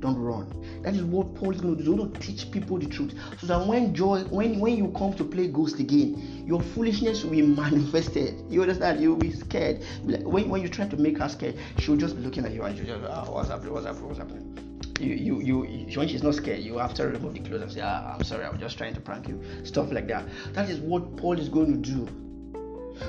Don't 0.00 0.18
run. 0.18 0.82
That 0.82 0.94
is 0.94 1.04
what 1.04 1.32
Paul 1.36 1.52
is 1.52 1.60
going 1.60 1.78
to 1.78 1.84
do. 1.84 1.96
Don't 1.96 2.20
teach 2.20 2.50
people 2.50 2.76
the 2.76 2.86
truth. 2.86 3.14
So 3.38 3.46
that 3.46 3.66
when 3.68 3.94
joy, 3.94 4.24
when 4.24 4.58
when 4.58 4.76
you 4.76 4.88
come 4.98 5.14
to 5.14 5.22
play 5.24 5.46
ghost 5.46 5.78
again, 5.78 6.44
your 6.44 6.60
foolishness 6.60 7.22
will 7.22 7.30
be 7.30 7.42
manifested. 7.62 8.44
You 8.48 8.62
understand? 8.62 9.00
You'll 9.00 9.16
be 9.16 9.30
scared. 9.32 9.84
When, 10.02 10.48
when 10.48 10.60
you 10.60 10.68
try 10.68 10.88
to 10.88 10.96
make 10.96 11.18
her 11.18 11.28
scared, 11.28 11.56
she'll 11.78 11.96
just 11.96 12.16
be 12.16 12.22
looking 12.22 12.44
at 12.44 12.52
you 12.52 12.62
and 12.64 12.76
she'll 12.76 12.86
just, 12.86 13.04
ah, 13.08 13.30
what's 13.30 13.48
happening? 13.48 13.72
What's 13.74 13.86
happening? 13.86 14.08
What's 14.08 14.18
happening? 14.18 14.58
You, 14.98 15.40
you, 15.40 15.64
you, 15.64 15.98
when 15.98 16.08
she's 16.08 16.22
not 16.22 16.34
scared, 16.34 16.60
you 16.60 16.78
have 16.78 16.94
to 16.94 17.06
remove 17.06 17.34
the 17.34 17.40
clothes 17.40 17.62
and 17.62 17.72
say, 17.72 17.80
ah, 17.82 18.14
I'm 18.14 18.24
sorry, 18.24 18.44
I 18.44 18.50
was 18.50 18.60
just 18.60 18.76
trying 18.76 18.94
to 18.94 19.00
prank 19.00 19.28
you. 19.28 19.40
Stuff 19.64 19.92
like 19.92 20.08
that. 20.08 20.26
That 20.52 20.68
is 20.68 20.80
what 20.80 21.16
Paul 21.16 21.38
is 21.38 21.48
going 21.48 21.80
to 21.80 21.90
do 21.90 22.21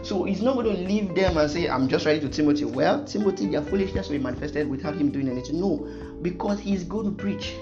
so 0.01 0.23
he's 0.23 0.41
not 0.41 0.55
going 0.55 0.75
to 0.75 0.81
leave 0.81 1.15
them 1.15 1.37
and 1.37 1.49
say, 1.49 1.67
I'm 1.67 1.87
just 1.87 2.05
writing 2.05 2.29
to 2.29 2.35
Timothy. 2.35 2.65
Well, 2.65 3.03
Timothy, 3.05 3.47
their 3.47 3.61
foolishness 3.61 4.09
will 4.09 4.17
be 4.17 4.23
manifested 4.23 4.69
without 4.69 4.95
him 4.95 5.11
doing 5.11 5.29
anything. 5.29 5.59
No, 5.59 5.87
because 6.21 6.59
he's 6.59 6.83
going 6.83 7.05
to 7.05 7.11
preach. 7.11 7.55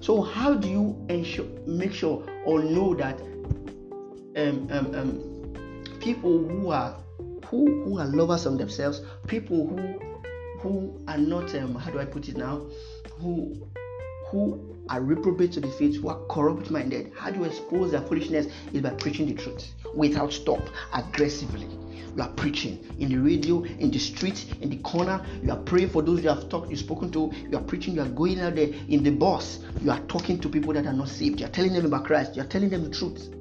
So 0.00 0.22
how 0.22 0.54
do 0.54 0.68
you 0.68 1.06
ensure, 1.08 1.46
make 1.66 1.92
sure 1.92 2.26
or 2.44 2.62
know 2.62 2.94
that 2.94 3.20
um, 4.36 4.68
um, 4.70 4.94
um, 4.94 5.98
people 6.00 6.46
who 6.48 6.70
are 6.70 6.96
who, 7.46 7.82
who 7.82 7.98
are 7.98 8.06
lovers 8.06 8.46
of 8.46 8.58
themselves, 8.58 9.02
people 9.26 9.66
who 9.66 9.98
who 10.60 11.04
are 11.08 11.18
not 11.18 11.54
um, 11.54 11.74
how 11.74 11.90
do 11.90 11.98
I 11.98 12.04
put 12.04 12.28
it 12.28 12.36
now, 12.36 12.66
who 13.18 13.68
who 14.26 14.76
are 14.90 15.00
reprobate 15.00 15.52
to 15.52 15.60
the 15.60 15.68
faith, 15.68 15.96
who 16.00 16.08
are 16.08 16.20
corrupt 16.28 16.70
minded, 16.70 17.12
how 17.16 17.30
do 17.30 17.38
you 17.38 17.44
expose 17.44 17.92
their 17.92 18.02
foolishness? 18.02 18.46
Is 18.72 18.82
by 18.82 18.90
preaching 18.90 19.26
the 19.26 19.40
truth 19.40 19.72
without 19.94 20.32
stop, 20.32 20.60
aggressively. 20.92 21.68
You 22.16 22.22
are 22.22 22.28
preaching 22.30 22.84
in 22.98 23.08
the 23.08 23.18
radio, 23.18 23.62
in 23.62 23.90
the 23.90 23.98
street, 23.98 24.54
in 24.60 24.70
the 24.70 24.78
corner. 24.78 25.24
You 25.42 25.52
are 25.52 25.58
praying 25.58 25.90
for 25.90 26.02
those 26.02 26.22
you 26.22 26.28
have 26.28 26.48
talked, 26.48 26.70
you've 26.70 26.80
spoken 26.80 27.12
to. 27.12 27.30
You 27.50 27.56
are 27.56 27.62
preaching. 27.62 27.94
You 27.94 28.02
are 28.02 28.08
going 28.08 28.40
out 28.40 28.56
there 28.56 28.68
in 28.88 29.04
the 29.04 29.10
bus. 29.10 29.60
You 29.80 29.92
are 29.92 30.00
talking 30.00 30.40
to 30.40 30.48
people 30.48 30.72
that 30.74 30.86
are 30.86 30.92
not 30.92 31.08
saved. 31.08 31.38
You 31.40 31.46
are 31.46 31.50
telling 31.50 31.72
them 31.72 31.86
about 31.86 32.04
Christ. 32.04 32.34
You 32.34 32.42
are 32.42 32.46
telling 32.46 32.68
them 32.68 32.82
the 32.82 32.90
truth. 32.90 33.32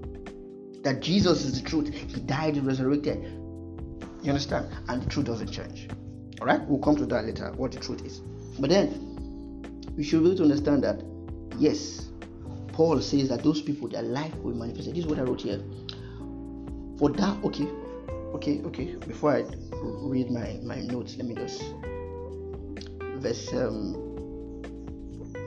That 0.83 1.01
Jesus 1.01 1.45
is 1.45 1.61
the 1.61 1.67
truth. 1.67 1.91
He 1.91 2.19
died 2.21 2.55
and 2.55 2.67
resurrected. 2.67 3.23
You 4.21 4.29
understand? 4.29 4.67
And 4.87 5.01
the 5.01 5.09
truth 5.09 5.25
doesn't 5.25 5.51
change. 5.51 5.89
All 6.39 6.47
right? 6.47 6.61
We'll 6.67 6.79
come 6.79 6.95
to 6.97 7.05
that 7.07 7.25
later. 7.25 7.51
What 7.55 7.71
the 7.71 7.79
truth 7.79 8.05
is. 8.05 8.19
But 8.59 8.69
then 8.69 9.85
we 9.97 10.03
should 10.03 10.21
be 10.21 10.27
able 10.27 10.37
to 10.37 10.43
understand 10.43 10.83
that 10.83 11.01
yes, 11.59 12.07
Paul 12.73 13.01
says 13.01 13.29
that 13.29 13.43
those 13.43 13.61
people, 13.61 13.87
their 13.87 14.01
life 14.03 14.33
will 14.37 14.55
manifest. 14.55 14.89
This 14.89 14.99
is 14.99 15.05
what 15.05 15.19
I 15.19 15.23
wrote 15.23 15.41
here. 15.41 15.61
For 16.97 17.09
that 17.11 17.43
okay 17.45 17.67
okay 18.33 18.61
okay. 18.65 18.95
Before 19.07 19.31
i 19.31 19.45
read 19.81 20.29
my 20.31 20.59
my 20.63 20.81
notes 20.81 21.15
let 21.17 21.25
me 21.25 21.33
just 21.33 21.63
verse 23.23 23.53
um 23.53 23.95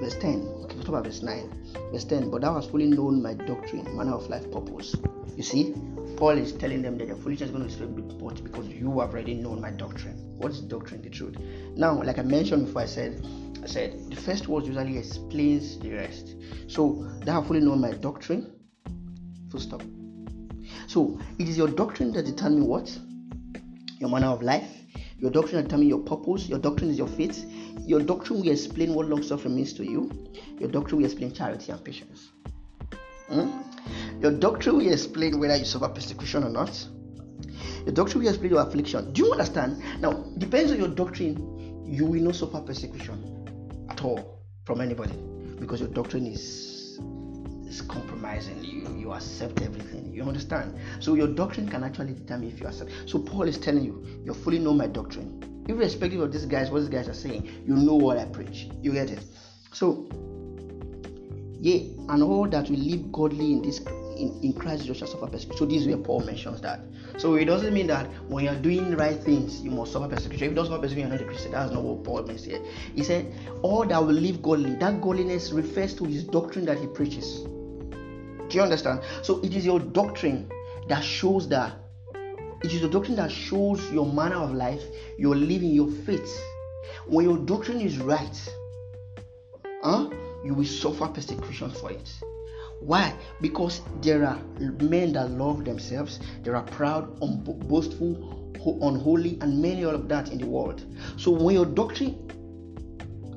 verse 0.01 0.16
10 0.16 0.48
okay 0.64 0.77
talk 0.77 0.88
about 0.88 1.05
verse 1.05 1.22
9 1.22 1.72
verse 1.92 2.05
10 2.05 2.31
but 2.31 2.40
thou 2.40 2.55
hast 2.55 2.70
fully 2.70 2.87
known 2.87 3.22
my 3.22 3.35
doctrine 3.35 3.85
manner 3.96 4.14
of 4.14 4.29
life 4.29 4.51
purpose. 4.51 4.96
You 5.37 5.42
see 5.42 5.75
paul 6.16 6.38
is 6.38 6.53
telling 6.53 6.83
them 6.83 6.98
that 6.98 7.07
their 7.07 7.16
foolishness 7.16 7.51
is 7.51 7.57
going 7.57 7.68
to 7.68 7.87
be 7.87 8.03
but 8.25 8.42
because 8.42 8.66
you 8.68 9.01
have 9.01 9.11
already 9.11 9.35
known 9.35 9.61
my 9.61 9.70
doctrine. 9.70 10.16
What's 10.38 10.61
doctrine? 10.61 11.03
The 11.03 11.11
truth. 11.11 11.37
Now 11.77 12.03
like 12.03 12.18
i 12.18 12.22
mentioned 12.22 12.66
before 12.66 12.83
i 12.83 12.87
said 12.87 13.25
i 13.62 13.66
said 13.66 13.98
the 14.11 14.16
first 14.16 14.48
word 14.48 14.64
usually 14.66 14.98
explains 14.98 15.79
the 15.79 15.90
rest 15.92 16.37
so 16.66 17.09
thou 17.25 17.35
have 17.35 17.46
fully 17.46 17.61
known 17.61 17.81
my 17.81 17.92
doctrine 17.92 18.53
full 19.51 19.61
stop 19.61 19.83
so 20.87 21.18
it 21.38 21.48
is 21.48 21.57
your 21.57 21.68
doctrine 21.68 22.12
that 22.12 22.25
determines 22.27 22.66
what? 22.66 22.98
Your 23.98 24.11
manner 24.11 24.29
of 24.29 24.42
life. 24.42 24.70
Your 25.18 25.31
doctrine 25.31 25.62
determines 25.62 25.88
your 25.88 26.01
purpose. 26.01 26.48
Your 26.48 26.59
doctrine 26.59 26.90
is 26.90 26.98
your 26.98 27.09
faith. 27.09 27.44
Your 27.87 28.01
doctrine 28.01 28.40
will 28.40 28.51
explain 28.51 28.94
what 28.94 29.09
long 29.09 29.22
suffering 29.22 29.57
means 29.57 29.72
to 29.75 29.85
you. 29.85 30.11
Your 30.59 30.68
doctrine 30.68 30.98
will 30.98 31.07
explain 31.07 31.33
charity 31.33 31.72
and 31.72 31.85
patience. 31.85 32.29
Hmm? 33.29 33.51
Your 34.20 34.33
doctrine 34.33 34.77
will 34.77 34.92
explain 34.92 35.38
whether 35.38 35.57
you 35.57 35.64
suffer 35.64 35.88
persecution 35.88 36.44
or 36.44 36.51
not. 36.51 36.87
Your 37.85 37.94
doctrine 37.94 38.22
will 38.22 38.29
explain 38.29 38.51
your 38.51 38.62
affliction. 38.62 39.12
Do 39.12 39.25
you 39.25 39.33
understand? 39.33 39.83
Now, 40.01 40.12
depends 40.38 40.72
on 40.72 40.79
your 40.79 40.88
doctrine, 40.88 41.87
you 41.87 42.05
will 42.05 42.20
not 42.20 42.37
suffer 42.37 42.61
persecution 42.61 43.32
at 43.90 44.05
all 44.05 44.42
from 44.64 44.81
anybody 44.81 45.14
because 45.59 45.81
your 45.81 45.88
doctrine 45.90 46.27
is 46.27 46.99
is 47.66 47.81
compromising. 47.83 48.62
You 48.62 48.95
you 48.99 49.12
accept 49.12 49.62
everything. 49.62 50.12
You 50.12 50.25
understand? 50.25 50.79
So 51.01 51.14
your 51.14 51.29
doctrine 51.29 51.68
can 51.68 51.83
actually 51.83 52.14
determine 52.14 52.49
if 52.49 52.61
you 52.61 52.66
accept. 52.66 52.90
So 53.07 53.18
Paul 53.18 53.49
is 53.49 53.59
telling 53.59 53.85
you, 53.85 54.05
you 54.25 54.35
fully 54.35 54.59
know 54.59 54.75
my 54.75 54.87
doctrine. 54.87 55.64
Irrespective 55.68 56.21
of 56.21 56.33
these 56.33 56.45
guys, 56.45 56.71
what 56.71 56.81
these 56.81 56.88
guys 56.88 57.09
are 57.09 57.14
saying, 57.14 57.49
you 57.66 57.77
know 57.77 57.95
what 57.95 58.18
I 58.18 58.25
preach. 58.25 58.68
You 58.83 58.92
get 58.92 59.11
it? 59.11 59.25
So, 59.73 60.07
yeah, 61.61 61.79
and 62.12 62.23
all 62.23 62.49
that 62.49 62.68
will 62.68 62.79
live 62.79 63.12
godly 63.12 63.53
in 63.53 63.62
this 63.62 63.81
in, 64.22 64.38
in 64.42 64.52
Christ 64.52 64.82
Jesus 64.82 64.98
shall 64.98 65.08
suffer 65.08 65.26
persecution. 65.26 65.58
So 65.58 65.66
this 65.66 65.82
is 65.82 65.88
where 65.88 65.96
Paul 65.98 66.20
mentions 66.20 66.61
that. 66.62 66.80
So 67.18 67.35
it 67.35 67.46
doesn't 67.46 67.74
mean 67.74 67.88
that 67.88 68.06
when 68.28 68.44
you're 68.44 68.54
doing 68.54 68.96
right 68.96 69.20
things, 69.22 69.61
you 69.61 69.70
must 69.70 69.92
suffer 69.92 70.08
persecution. 70.08 70.44
If 70.44 70.50
you 70.50 70.54
don't 70.54 70.66
suffer 70.66 70.80
persecution, 70.80 71.11
you're 71.11 71.18
not 71.18 71.26
a 71.26 71.28
Christian. 71.28 71.52
That's 71.52 71.72
not 71.72 71.82
what 71.82 72.04
Paul 72.04 72.22
means 72.22 72.44
here. 72.44 72.62
He 72.94 73.02
said, 73.02 73.35
all 73.62 73.85
that 73.87 73.98
will 73.98 74.14
live 74.14 74.40
godly. 74.40 74.76
That 74.76 75.00
godliness 75.00 75.50
refers 75.50 75.94
to 75.94 76.04
his 76.04 76.24
doctrine 76.24 76.64
that 76.66 76.78
he 76.78 76.87
preaches. 76.87 77.40
Do 77.42 78.58
you 78.58 78.62
understand? 78.62 79.00
So 79.22 79.40
it 79.40 79.54
is 79.54 79.66
your 79.66 79.80
doctrine 79.80 80.50
that 80.88 81.02
shows 81.02 81.48
that 81.48 81.74
it 82.62 82.72
is 82.72 82.80
the 82.80 82.88
doctrine 82.88 83.16
that 83.16 83.32
shows 83.32 83.90
your 83.90 84.06
manner 84.06 84.37
of 84.37 84.52
life, 84.52 84.82
your 85.18 85.35
living, 85.35 85.70
your 85.70 85.90
faith. 86.06 86.40
When 87.06 87.24
your 87.24 87.38
doctrine 87.38 87.80
is 87.80 87.98
right, 87.98 88.54
huh, 89.82 90.11
you 90.44 90.54
will 90.54 90.64
suffer 90.64 91.08
persecution 91.08 91.70
for 91.70 91.90
it. 91.90 92.08
Why? 92.85 93.14
Because 93.40 93.81
there 94.01 94.25
are 94.25 94.38
men 94.81 95.12
that 95.12 95.31
love 95.31 95.64
themselves, 95.64 96.18
there 96.42 96.57
are 96.57 96.64
proud, 96.64 97.18
boastful, 97.68 98.53
unholy, 98.83 99.38
and 99.40 99.62
many 99.62 99.85
all 99.85 99.95
of 99.95 100.09
that 100.09 100.31
in 100.31 100.38
the 100.38 100.47
world. 100.47 100.85
So 101.16 101.31
when 101.31 101.55
your 101.55 101.66
doctrine 101.66 102.18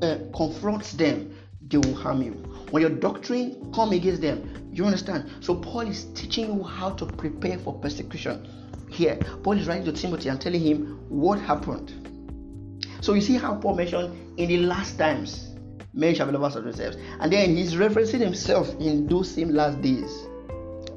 uh, 0.01 0.17
confronts 0.36 0.93
them, 0.93 1.36
they 1.67 1.77
will 1.77 1.95
harm 1.95 2.21
you. 2.21 2.31
When 2.71 2.81
your 2.81 2.89
doctrine 2.89 3.71
come 3.73 3.91
against 3.91 4.21
them, 4.21 4.69
you 4.73 4.86
understand. 4.86 5.29
So 5.39 5.55
Paul 5.55 5.81
is 5.81 6.05
teaching 6.13 6.53
you 6.53 6.63
how 6.63 6.91
to 6.91 7.05
prepare 7.05 7.58
for 7.60 7.73
persecution. 7.79 8.47
Here, 8.89 9.15
Paul 9.43 9.60
is 9.60 9.67
writing 9.67 9.86
to 9.86 9.91
Timothy 9.91 10.29
and 10.29 10.41
telling 10.41 10.62
him 10.62 10.99
what 11.10 11.39
happened. 11.39 12.91
So 13.01 13.13
you 13.13 13.21
see 13.21 13.36
how 13.38 13.55
Paul 13.55 13.75
mentioned 13.75 14.39
in 14.39 14.49
the 14.49 14.58
last 14.58 14.97
times 14.97 15.54
men 15.95 16.13
shall 16.13 16.27
be 16.27 16.34
lovers 16.34 16.55
of 16.55 16.63
themselves. 16.65 16.97
And 17.19 17.31
then 17.31 17.55
he's 17.55 17.73
referencing 17.73 18.19
himself 18.19 18.69
in 18.79 19.08
those 19.08 19.31
same 19.31 19.49
last 19.49 19.81
days. 19.81 20.27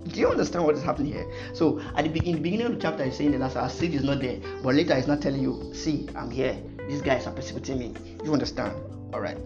Do 0.08 0.20
you 0.20 0.28
understand 0.28 0.64
what 0.64 0.74
is 0.74 0.82
happening 0.82 1.12
here? 1.12 1.30
So 1.52 1.80
at 1.94 2.04
the, 2.12 2.20
in 2.20 2.36
the 2.36 2.40
beginning 2.40 2.66
of 2.66 2.74
the 2.74 2.80
chapter, 2.80 3.04
he's 3.04 3.16
saying 3.16 3.38
that 3.38 3.56
our 3.56 3.68
seed 3.68 3.94
is 3.94 4.02
not 4.02 4.20
there, 4.20 4.38
but 4.62 4.74
later 4.74 4.94
he's 4.94 5.06
not 5.06 5.20
telling 5.20 5.42
you, 5.42 5.70
see, 5.74 6.08
I'm 6.16 6.30
here. 6.30 6.56
These 6.88 7.02
guys 7.02 7.26
are 7.26 7.32
persecuting 7.32 7.78
me. 7.78 7.94
You 8.24 8.32
understand? 8.32 8.74
All 9.12 9.20
right. 9.20 9.36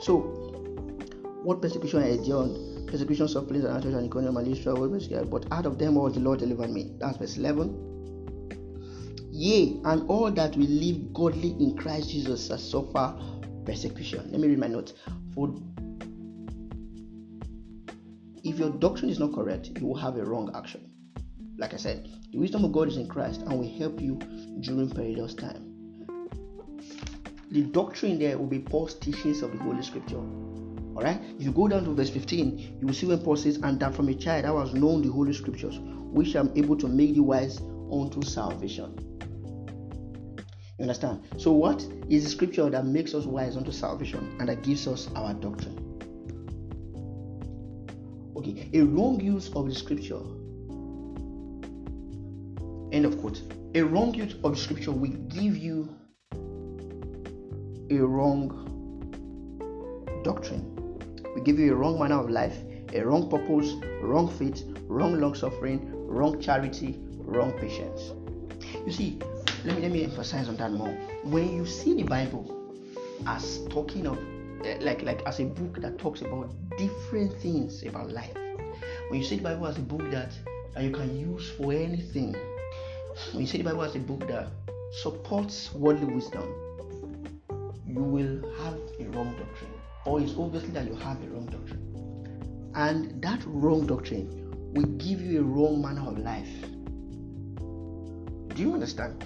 So, 0.00 0.18
what 1.42 1.62
persecution 1.62 2.02
I 2.02 2.10
endured? 2.10 2.88
Persecution, 2.88 3.28
sufferings, 3.28 3.64
and 3.64 3.74
Antioch 3.74 3.94
and 3.94 4.06
Iconium 4.06 4.36
and 4.36 4.48
Lystra, 4.48 5.24
but 5.24 5.46
out 5.52 5.66
of 5.66 5.78
them 5.78 5.96
all 5.96 6.10
the 6.10 6.20
Lord 6.20 6.40
delivered 6.40 6.70
me. 6.70 6.92
That's 6.98 7.18
verse 7.18 7.36
11. 7.36 7.88
Yea, 9.30 9.80
and 9.84 10.08
all 10.08 10.32
that 10.32 10.56
we 10.56 10.66
live 10.66 11.12
godly 11.12 11.50
in 11.60 11.76
Christ 11.76 12.10
Jesus 12.10 12.48
shall 12.48 12.58
suffer 12.58 13.14
persecution. 13.68 14.26
Let 14.30 14.40
me 14.40 14.48
read 14.48 14.58
my 14.58 14.66
notes. 14.66 14.94
For 15.34 15.54
if 18.42 18.58
your 18.58 18.70
doctrine 18.70 19.10
is 19.10 19.18
not 19.18 19.34
correct, 19.34 19.70
you 19.78 19.86
will 19.86 19.96
have 19.96 20.16
a 20.16 20.24
wrong 20.24 20.50
action. 20.54 20.90
Like 21.58 21.74
I 21.74 21.76
said, 21.76 22.08
the 22.32 22.38
wisdom 22.38 22.64
of 22.64 22.72
God 22.72 22.88
is 22.88 22.96
in 22.96 23.08
Christ 23.08 23.42
and 23.42 23.58
will 23.58 23.78
help 23.78 24.00
you 24.00 24.18
during 24.60 24.88
perilous 24.88 25.34
time. 25.34 25.64
The 27.50 27.62
doctrine 27.62 28.18
there 28.18 28.38
will 28.38 28.46
be 28.46 28.58
Paul's 28.58 28.94
teachings 28.94 29.42
of 29.42 29.52
the 29.52 29.58
Holy 29.58 29.82
Scripture. 29.82 30.22
Alright? 30.96 31.20
If 31.38 31.44
you 31.44 31.52
go 31.52 31.68
down 31.68 31.84
to 31.84 31.94
verse 31.94 32.10
15, 32.10 32.78
you 32.80 32.86
will 32.86 32.94
see 32.94 33.06
when 33.06 33.18
Paul 33.18 33.36
says, 33.36 33.58
And 33.62 33.78
that 33.80 33.94
from 33.94 34.08
a 34.08 34.14
child 34.14 34.46
I 34.46 34.50
was 34.50 34.72
known 34.72 35.02
the 35.02 35.12
Holy 35.12 35.32
Scriptures, 35.34 35.78
which 35.78 36.34
I'm 36.34 36.52
able 36.56 36.76
to 36.76 36.88
make 36.88 37.14
you 37.14 37.22
wise 37.22 37.60
unto 37.92 38.22
salvation. 38.22 39.07
You 40.78 40.84
understand? 40.84 41.22
So, 41.36 41.50
what 41.50 41.84
is 42.08 42.22
the 42.22 42.30
scripture 42.30 42.70
that 42.70 42.86
makes 42.86 43.12
us 43.12 43.24
wise 43.24 43.56
unto 43.56 43.72
salvation 43.72 44.36
and 44.38 44.48
that 44.48 44.62
gives 44.62 44.86
us 44.86 45.08
our 45.16 45.34
doctrine? 45.34 45.76
Okay, 48.36 48.70
a 48.72 48.82
wrong 48.82 49.18
use 49.20 49.50
of 49.56 49.66
the 49.66 49.74
scripture. 49.74 50.20
End 52.92 53.04
of 53.04 53.20
quote. 53.20 53.42
A 53.74 53.82
wrong 53.82 54.14
use 54.14 54.34
of 54.44 54.52
the 54.52 54.56
scripture 54.56 54.92
will 54.92 55.10
give 55.28 55.56
you 55.56 55.88
a 57.90 57.96
wrong 57.96 58.64
doctrine. 60.22 60.76
We 61.34 61.40
give 61.40 61.58
you 61.58 61.72
a 61.72 61.76
wrong 61.76 61.98
manner 61.98 62.20
of 62.20 62.30
life, 62.30 62.56
a 62.92 63.00
wrong 63.00 63.28
purpose, 63.28 63.74
wrong 64.00 64.28
faith, 64.28 64.62
wrong 64.86 65.20
long 65.20 65.34
suffering, 65.34 65.90
wrong 66.06 66.40
charity, 66.40 67.00
wrong 67.16 67.52
patience. 67.58 68.12
You 68.86 68.92
see, 68.92 69.18
let 69.64 69.76
me 69.76 69.82
let 69.82 69.90
me 69.90 70.04
emphasize 70.04 70.48
on 70.48 70.56
that 70.56 70.72
more. 70.72 70.92
When 71.24 71.54
you 71.54 71.66
see 71.66 71.94
the 71.94 72.04
Bible 72.04 72.54
as 73.26 73.66
talking 73.70 74.06
of 74.06 74.18
uh, 74.18 74.76
like 74.80 75.02
like 75.02 75.22
as 75.26 75.40
a 75.40 75.44
book 75.44 75.80
that 75.80 75.98
talks 75.98 76.20
about 76.22 76.54
different 76.76 77.32
things 77.40 77.82
about 77.82 78.10
life, 78.10 78.34
when 79.08 79.20
you 79.20 79.24
see 79.24 79.36
the 79.36 79.42
Bible 79.42 79.66
as 79.66 79.78
a 79.78 79.82
book 79.82 80.10
that, 80.10 80.32
that 80.74 80.84
you 80.84 80.90
can 80.90 81.18
use 81.18 81.50
for 81.50 81.72
anything, 81.72 82.34
when 83.32 83.40
you 83.42 83.46
see 83.46 83.58
the 83.58 83.64
Bible 83.64 83.82
as 83.82 83.96
a 83.96 83.98
book 83.98 84.26
that 84.28 84.48
supports 84.92 85.72
worldly 85.74 86.14
wisdom, 86.14 86.54
you 87.86 88.02
will 88.02 88.40
have 88.62 88.78
a 89.00 89.04
wrong 89.10 89.34
doctrine, 89.36 89.72
or 90.04 90.20
it's 90.20 90.34
obviously 90.38 90.70
that 90.70 90.86
you 90.86 90.94
have 90.94 91.22
a 91.22 91.26
wrong 91.28 91.46
doctrine, 91.46 92.72
and 92.74 93.20
that 93.22 93.42
wrong 93.46 93.86
doctrine 93.86 94.72
will 94.72 94.86
give 94.98 95.20
you 95.20 95.40
a 95.40 95.42
wrong 95.42 95.82
manner 95.82 96.06
of 96.06 96.18
life. 96.18 96.48
Do 98.54 98.62
you 98.62 98.74
understand? 98.74 99.24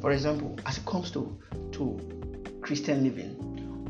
For 0.00 0.12
example, 0.12 0.56
as 0.66 0.78
it 0.78 0.86
comes 0.86 1.10
to 1.12 1.38
to 1.72 1.98
Christian 2.60 3.02
living, 3.02 3.34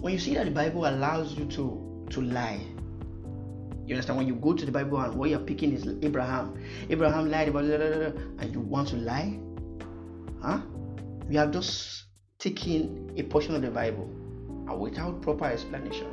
when 0.01 0.12
you 0.12 0.18
see 0.18 0.35
that 0.35 0.44
the 0.44 0.51
Bible 0.51 0.87
allows 0.87 1.35
you 1.35 1.44
to 1.47 2.07
to 2.11 2.21
lie, 2.23 2.61
you 3.87 3.94
understand 3.94 4.18
when 4.18 4.27
you 4.27 4.35
go 4.35 4.53
to 4.55 4.64
the 4.64 4.73
Bible 4.73 4.99
and 5.01 5.14
what 5.14 5.31
you're 5.31 5.38
picking 5.40 5.73
is 5.73 5.87
Abraham. 6.03 6.59
Abraham 6.90 7.31
lied 7.31 7.49
about 7.49 7.64
and 7.64 8.53
you 8.53 8.61
want 8.61 8.88
to 8.88 8.97
lie? 8.97 9.38
Huh? 10.42 10.61
You 11.29 11.38
have 11.38 11.53
just 11.53 12.05
taken 12.38 13.12
a 13.16 13.23
portion 13.23 13.55
of 13.55 13.62
the 13.62 13.71
Bible 13.71 14.05
and 14.68 14.79
without 14.79 15.23
proper 15.23 15.47
explanation, 15.47 16.07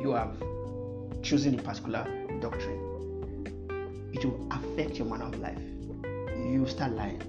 you 0.00 0.12
have 0.12 0.36
chosen 1.22 1.58
a 1.58 1.62
particular 1.62 2.06
doctrine. 2.40 4.10
It 4.12 4.24
will 4.24 4.46
affect 4.50 4.98
your 4.98 5.06
manner 5.06 5.26
of 5.26 5.38
life. 5.38 5.58
You 6.36 6.66
start 6.66 6.92
lying 6.92 7.22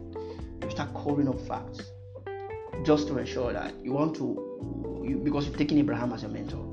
you 0.64 0.70
start 0.70 0.94
covering 0.94 1.28
up 1.28 1.40
facts 1.42 1.82
just 2.84 3.08
to 3.08 3.18
ensure 3.18 3.54
that 3.54 3.74
you 3.84 3.94
want 3.94 4.16
to 4.16 5.04
you, 5.06 5.18
because 5.24 5.46
you've 5.46 5.58
taken 5.58 5.78
abraham 5.78 6.14
as 6.14 6.22
your 6.22 6.32
mentor 6.32 6.66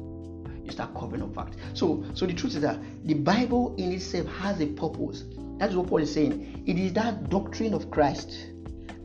you 0.67 0.73
start 0.73 0.93
covering 0.95 1.23
up 1.23 1.35
facts. 1.35 1.57
So 1.75 2.05
so 2.15 2.27
the 2.27 2.35
truth 2.35 2.57
is 2.57 2.61
that 2.63 2.79
the 3.05 3.15
bible 3.15 3.75
in 3.79 3.93
itself 3.93 4.27
has 4.39 4.61
a 4.61 4.67
purpose. 4.67 5.25
That's 5.59 5.75
what 5.75 5.87
paul 5.87 5.99
is 5.99 6.13
saying. 6.13 6.65
It 6.67 6.79
is 6.79 6.93
that 6.95 7.31
doctrine 7.31 7.73
of 7.73 7.91
christ 7.91 8.37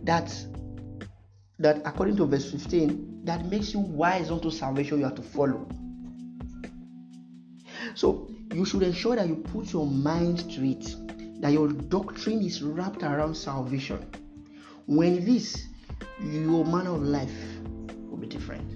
that 0.03 0.33
that 1.59 1.81
according 1.85 2.17
to 2.17 2.25
verse 2.25 2.51
15 2.51 3.21
that 3.25 3.45
makes 3.45 3.73
you 3.73 3.79
wise 3.79 4.31
unto 4.31 4.49
salvation 4.49 4.97
you 4.97 5.05
have 5.05 5.15
to 5.15 5.21
follow. 5.21 5.67
So 7.93 8.27
you 8.53 8.65
should 8.65 8.83
ensure 8.83 9.15
that 9.15 9.27
you 9.27 9.35
put 9.35 9.71
your 9.71 9.85
mind 9.85 10.49
to 10.51 10.67
it 10.67 10.95
that 11.41 11.51
your 11.53 11.69
doctrine 11.69 12.41
is 12.41 12.61
wrapped 12.61 13.03
around 13.03 13.35
salvation 13.35 14.03
when 14.85 15.25
this, 15.25 15.67
your 16.21 16.65
manner 16.65 16.95
of 16.95 17.01
life 17.01 17.33
will 18.09 18.17
be 18.17 18.27
different. 18.27 18.71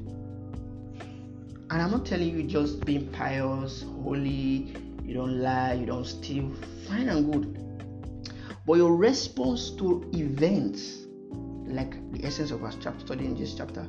And 1.70 1.82
I'm 1.82 1.92
not 1.92 2.06
telling 2.06 2.30
you 2.30 2.44
just 2.44 2.86
being 2.86 3.08
pious, 3.12 3.84
holy, 4.04 4.74
you 5.04 5.14
don't 5.14 5.40
lie, 5.42 5.74
you 5.74 5.86
don't 5.86 6.06
steal, 6.06 6.52
fine 6.88 7.10
and 7.10 7.32
good. 7.32 8.30
But 8.66 8.74
your 8.76 8.96
response 8.96 9.72
to 9.72 10.10
events, 10.14 11.06
like 11.68 12.12
the 12.12 12.26
essence 12.26 12.52
of 12.52 12.64
our 12.64 12.72
chapter 12.82 13.06
study 13.06 13.26
in 13.26 13.36
this 13.36 13.56
chapter, 13.56 13.86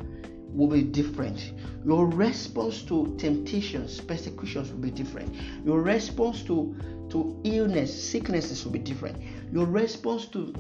will 0.53 0.69
be 0.69 0.83
different. 0.83 1.53
Your 1.85 2.07
response 2.07 2.83
to 2.85 3.15
temptations, 3.19 4.01
persecutions 4.01 4.71
will 4.71 4.79
be 4.79 4.91
different. 4.91 5.35
Your 5.65 5.83
response 5.83 6.43
to 6.45 6.75
to 7.11 7.41
illness, 7.45 8.11
sicknesses 8.11 8.65
will 8.65 8.73
be 8.73 8.79
different. 8.79 9.17
Your 9.53 9.67
response 9.67 10.27
to 10.29 10.53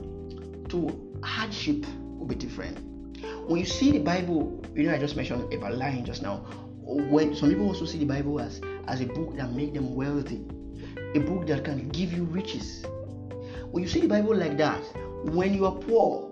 to 0.69 1.06
hardship 1.23 1.85
will 2.19 2.27
be 2.27 2.35
different. 2.35 2.79
When 3.49 3.59
you 3.59 3.67
see 3.67 3.93
the 3.93 4.01
Bible, 4.01 4.63
you 4.75 4.85
know, 4.85 4.95
I 4.95 4.99
just 4.99 5.17
mentioned 5.17 5.53
about 5.53 5.77
lying 5.77 6.05
just 6.05 6.23
now. 6.23 6.39
When 6.83 7.35
some 7.35 7.49
people 7.49 7.67
also 7.67 7.85
see 7.85 7.99
the 7.99 8.05
Bible 8.05 8.41
as, 8.41 8.61
as 8.87 9.01
a 9.01 9.07
book 9.07 9.37
that 9.37 9.53
make 9.53 9.75
them 9.75 9.95
wealthy, 9.95 10.45
a 11.15 11.21
book 11.21 11.47
that 11.47 11.65
can 11.65 11.89
give 11.91 12.13
you 12.13 12.25
riches. 12.25 12.85
When 13.71 13.83
you 13.83 13.89
see 13.89 14.01
the 14.01 14.09
Bible 14.09 14.37
like 14.37 14.57
that, 14.59 14.81
when 15.31 15.55
you 15.55 15.67
are 15.67 15.75
poor, 15.75 16.23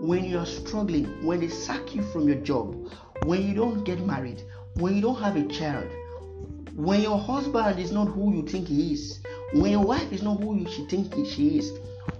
when 0.00 0.24
you 0.24 0.38
are 0.38 0.46
struggling, 0.46 1.24
when 1.24 1.40
they 1.40 1.48
sack 1.48 1.94
you 1.94 2.02
from 2.02 2.28
your 2.28 2.36
job, 2.36 2.90
when 3.24 3.46
you 3.46 3.54
don't 3.54 3.84
get 3.84 4.00
married, 4.00 4.42
when 4.74 4.94
you 4.94 5.00
don't 5.00 5.20
have 5.20 5.36
a 5.36 5.46
child, 5.46 5.88
When 6.74 7.02
your 7.02 7.18
husband 7.18 7.78
is 7.78 7.92
not 7.92 8.06
who 8.06 8.34
you 8.34 8.42
think 8.42 8.66
he 8.66 8.94
is, 8.94 9.20
when 9.52 9.70
your 9.70 9.84
wife 9.84 10.12
is 10.12 10.24
not 10.24 10.40
who 10.42 10.56
you 10.56 10.68
should 10.68 10.88
think 10.88 11.14
she 11.24 11.58
is, 11.58 11.70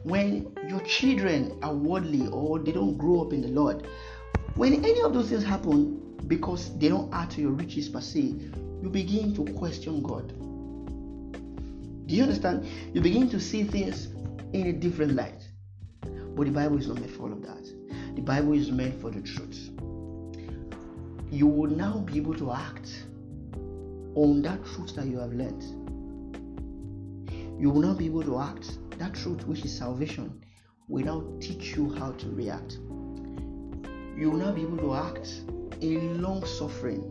when 0.05 0.55
your 0.69 0.81
children 0.81 1.59
are 1.63 1.75
worldly 1.75 2.29
or 2.29 2.59
they 2.59 2.73
don't 2.73 2.97
grow 2.97 3.23
up 3.23 3.33
in 3.33 3.41
the 3.41 3.49
Lord, 3.49 3.87
when 4.55 4.85
any 4.85 5.01
of 5.01 5.15
those 5.15 5.31
things 5.31 5.43
happen 5.43 6.17
because 6.29 6.79
they 6.79 6.89
don't 6.89 7.13
add 7.13 7.31
to 7.33 7.41
your 7.41 7.53
riches 7.53 7.89
per 7.89 8.01
se, 8.01 8.35
you 8.83 8.91
begin 8.91 9.35
to 9.35 9.51
question 9.55 10.03
God. 10.03 10.29
Do 12.07 12.15
you 12.15 12.23
understand? 12.23 12.67
You 12.93 13.01
begin 13.01 13.31
to 13.31 13.41
see 13.41 13.65
things 13.65 14.09
in 14.53 14.67
a 14.67 14.73
different 14.73 15.15
light. 15.15 15.41
But 16.03 16.47
the 16.47 16.53
Bible 16.53 16.79
is 16.79 16.87
not 16.87 17.01
meant 17.01 17.13
for 17.13 17.23
all 17.23 17.33
of 17.33 17.43
that. 17.43 17.65
The 18.15 18.21
Bible 18.21 18.53
is 18.53 18.71
meant 18.71 19.01
for 19.01 19.11
the 19.11 19.23
truth. 19.23 19.71
You 21.31 21.47
will 21.47 21.71
now 21.71 21.99
be 22.01 22.19
able 22.19 22.35
to 22.35 22.53
act 22.53 23.07
on 24.15 24.43
that 24.43 24.65
truth 24.67 24.95
that 24.97 25.07
you 25.07 25.19
have 25.19 25.33
learned. 25.33 25.63
You 27.59 27.71
will 27.71 27.81
not 27.81 27.97
be 27.97 28.05
able 28.07 28.23
to 28.25 28.39
act 28.39 28.79
that 28.99 29.15
truth, 29.15 29.47
which 29.47 29.65
is 29.65 29.77
salvation, 29.77 30.43
will 30.89 31.05
now 31.05 31.25
teach 31.41 31.77
you 31.77 31.95
how 31.95 32.13
to 32.13 32.29
react. 32.31 32.79
You 34.17 34.31
will 34.31 34.39
not 34.39 34.55
be 34.55 34.63
able 34.63 34.79
to 34.79 34.95
act 34.95 35.29
in 35.81 36.23
long 36.23 36.45
suffering. 36.45 37.11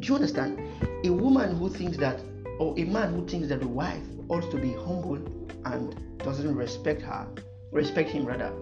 Do 0.00 0.08
you 0.08 0.14
understand? 0.14 0.60
A 1.04 1.10
woman 1.10 1.56
who 1.56 1.68
thinks 1.68 1.96
that, 1.98 2.20
or 2.58 2.78
a 2.78 2.84
man 2.84 3.14
who 3.14 3.26
thinks 3.26 3.48
that 3.48 3.60
the 3.60 3.68
wife 3.68 4.02
ought 4.28 4.50
to 4.50 4.56
be 4.56 4.72
humble 4.72 5.16
and 5.64 6.18
doesn't 6.18 6.54
respect 6.54 7.02
her, 7.02 7.26
respect 7.70 8.10
him 8.10 8.24
rather, 8.24 8.52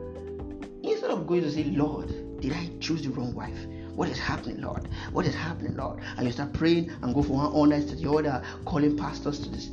instead 0.82 1.10
of 1.10 1.26
going 1.26 1.42
to 1.42 1.50
say, 1.50 1.64
Lord, 1.64 2.08
did 2.40 2.52
I 2.52 2.70
choose 2.80 3.02
the 3.02 3.10
wrong 3.10 3.34
wife? 3.34 3.66
What 3.94 4.08
is 4.08 4.18
happening, 4.18 4.62
Lord? 4.62 4.88
What 5.12 5.26
is 5.26 5.34
happening, 5.34 5.76
Lord? 5.76 6.00
And 6.16 6.26
you 6.26 6.32
start 6.32 6.52
praying 6.52 6.90
and 7.02 7.14
go 7.14 7.22
from 7.22 7.36
one 7.36 7.52
honor 7.52 7.80
to 7.80 7.94
the 7.96 8.10
other, 8.10 8.42
calling 8.64 8.96
pastors 8.96 9.40
to 9.40 9.48
this. 9.50 9.70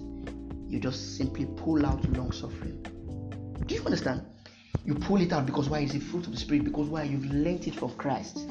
You 0.67 0.79
just 0.79 1.17
simply 1.17 1.45
pull 1.45 1.85
out 1.85 2.03
long 2.17 2.31
suffering. 2.31 2.85
Do 3.65 3.75
you 3.75 3.83
understand? 3.85 4.25
You 4.85 4.95
pull 4.95 5.21
it 5.21 5.33
out 5.33 5.45
because 5.45 5.69
why? 5.69 5.79
It's 5.79 5.95
a 5.95 5.99
fruit 5.99 6.25
of 6.25 6.31
the 6.31 6.37
Spirit. 6.37 6.63
Because 6.63 6.87
why? 6.87 7.03
You've 7.03 7.25
learnt 7.25 7.67
it 7.67 7.75
from 7.75 7.91
Christ. 7.95 8.47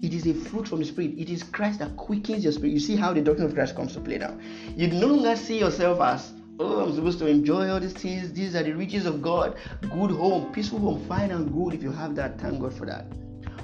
It 0.00 0.14
is 0.14 0.26
a 0.26 0.34
fruit 0.34 0.68
from 0.68 0.78
the 0.78 0.84
Spirit. 0.84 1.14
It 1.18 1.30
is 1.30 1.42
Christ 1.42 1.80
that 1.80 1.96
quickens 1.96 2.44
your 2.44 2.52
spirit. 2.52 2.72
You 2.72 2.80
see 2.80 2.96
how 2.96 3.12
the 3.12 3.20
doctrine 3.20 3.46
of 3.46 3.54
Christ 3.54 3.76
comes 3.76 3.94
to 3.94 4.00
play 4.00 4.18
now. 4.18 4.38
You 4.76 4.88
no 4.88 5.08
longer 5.08 5.36
see 5.36 5.58
yourself 5.58 6.00
as, 6.00 6.32
oh, 6.60 6.84
I'm 6.84 6.94
supposed 6.94 7.18
to 7.20 7.26
enjoy 7.26 7.68
all 7.68 7.80
these 7.80 7.94
things. 7.94 8.32
These 8.32 8.54
are 8.54 8.62
the 8.62 8.72
riches 8.72 9.06
of 9.06 9.20
God. 9.20 9.56
Good 9.80 10.10
home, 10.12 10.52
peaceful 10.52 10.78
home, 10.78 11.04
fine 11.06 11.30
and 11.30 11.52
good. 11.52 11.74
If 11.74 11.82
you 11.82 11.92
have 11.92 12.14
that, 12.14 12.40
thank 12.40 12.60
God 12.60 12.74
for 12.74 12.86
that. 12.86 13.06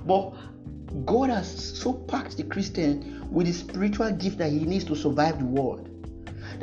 But 0.06 0.34
God 1.06 1.30
has 1.30 1.78
so 1.78 1.92
packed 1.92 2.36
the 2.36 2.44
Christian 2.44 3.26
with 3.30 3.46
the 3.46 3.52
spiritual 3.52 4.10
gift 4.12 4.38
that 4.38 4.50
he 4.50 4.60
needs 4.60 4.84
to 4.84 4.96
survive 4.96 5.38
the 5.38 5.44
world 5.44 5.93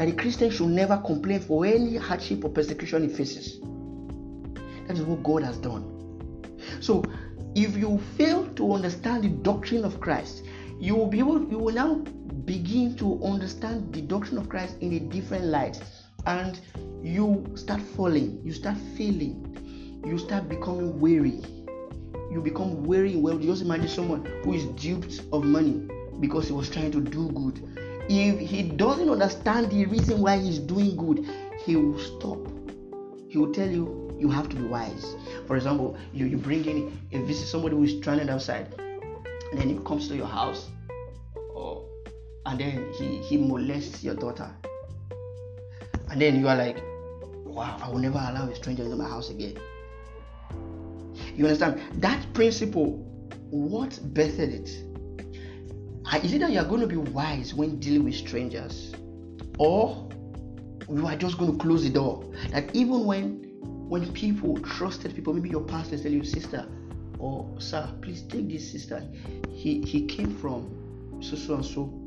that 0.02 0.08
the 0.08 0.20
Christian 0.20 0.50
should 0.50 0.70
never 0.70 0.98
complain 0.98 1.40
for 1.40 1.64
any 1.64 1.96
hardship 1.96 2.44
or 2.44 2.50
persecution 2.50 3.08
he 3.08 3.16
faces. 3.16 3.60
That 4.88 4.98
is 4.98 5.04
what 5.04 5.22
God 5.22 5.44
has 5.44 5.58
done. 5.58 6.58
So, 6.80 7.04
if 7.54 7.78
you 7.78 8.00
fail 8.18 8.48
to 8.56 8.74
understand 8.74 9.24
the 9.24 9.30
doctrine 9.30 9.86
of 9.86 10.00
Christ, 10.00 10.44
you 10.80 10.96
will 10.96 11.06
be 11.06 11.20
able, 11.20 11.48
you 11.48 11.60
will 11.60 11.76
now 11.76 11.96
begin 12.46 12.96
to 12.98 13.24
understand 13.24 13.94
the 13.94 14.02
doctrine 14.02 14.40
of 14.40 14.50
Christ 14.50 14.76
in 14.82 14.94
a 14.94 15.00
different 15.00 15.46
light, 15.46 15.80
and 16.26 16.60
you 17.04 17.46
start 17.54 17.80
falling, 17.80 18.42
you 18.44 18.54
start 18.54 18.78
failing, 18.98 20.02
you 20.04 20.18
start 20.18 20.50
becoming 20.50 21.00
weary 21.00 21.42
you 22.32 22.42
become 22.42 22.86
weary 22.86 23.18
well. 23.18 23.38
Just 23.38 23.62
imagine 23.62 23.90
someone 23.90 24.26
who 24.46 24.54
is 24.54 24.64
duped 24.82 25.22
of 25.34 25.44
money 25.44 25.86
because 26.22 26.48
he 26.48 26.54
was 26.54 26.70
trying 26.70 26.90
to 26.92 27.02
do 27.02 27.30
good. 27.34 27.91
If 28.14 28.40
he 28.40 28.64
doesn't 28.64 29.10
understand 29.10 29.72
the 29.72 29.86
reason 29.86 30.20
why 30.20 30.38
he's 30.38 30.60
doing 30.60 30.98
good, 30.98 31.26
he 31.66 31.78
will 31.78 31.98
stop. 31.98 32.46
He 33.30 33.38
will 33.38 33.54
tell 33.54 33.70
you 33.72 34.14
you 34.20 34.30
have 34.30 34.50
to 34.50 34.56
be 34.58 34.64
wise. 34.64 35.16
For 35.48 35.56
example, 35.56 35.98
you, 36.12 36.26
you 36.26 36.36
bring 36.36 36.66
in 36.66 37.00
a 37.14 37.24
visit 37.26 37.48
somebody 37.48 37.78
who 37.78 37.84
is 37.84 37.98
stranded 38.00 38.30
outside, 38.30 38.76
and 38.78 39.58
then 39.58 39.70
he 39.70 39.80
comes 39.86 40.10
to 40.10 40.18
your 40.18 40.28
house, 40.28 40.68
or 41.56 41.88
and 42.48 42.60
then 42.60 42.92
he, 42.98 43.20
he 43.20 43.38
molests 43.38 44.04
your 44.04 44.16
daughter. 44.16 44.54
And 46.10 46.22
then 46.22 46.38
you 46.38 46.50
are 46.50 46.58
like, 46.58 46.84
Wow, 47.46 47.78
I 47.82 47.90
will 47.90 48.00
never 48.00 48.18
allow 48.18 48.50
a 48.50 48.56
stranger 48.56 48.84
into 48.84 48.98
my 48.98 49.08
house 49.08 49.30
again. 49.30 49.58
You 51.34 51.46
understand? 51.46 51.80
That 52.02 52.34
principle, 52.34 52.98
what 53.52 53.92
birthed 54.14 54.40
it? 54.40 54.91
Is 56.18 56.34
it 56.34 56.40
that 56.40 56.52
you 56.52 56.60
are 56.60 56.66
going 56.66 56.82
to 56.82 56.88
be 56.88 56.98
wise 56.98 57.54
when 57.54 57.80
dealing 57.80 58.04
with 58.04 58.16
strangers? 58.16 58.94
Or 59.58 60.10
you 60.90 61.08
are 61.08 61.16
just 61.16 61.38
going 61.38 61.54
to 61.54 61.58
close 61.58 61.84
the 61.84 61.90
door? 61.90 62.30
That 62.50 62.76
even 62.76 63.06
when 63.06 63.48
when 63.88 64.12
people, 64.14 64.58
trusted 64.60 65.16
people, 65.16 65.34
maybe 65.34 65.50
your 65.50 65.64
pastor 65.64 65.98
tell 65.98 66.12
you, 66.12 66.24
sister, 66.24 66.66
or 67.18 67.50
sir, 67.60 67.90
please 68.02 68.24
take 68.24 68.50
this 68.50 68.72
sister. 68.72 69.02
He 69.50 69.82
he 69.82 70.06
came 70.06 70.36
from 70.38 71.20
so 71.22 71.36
so 71.36 71.56
and 71.56 71.66
so 71.66 72.04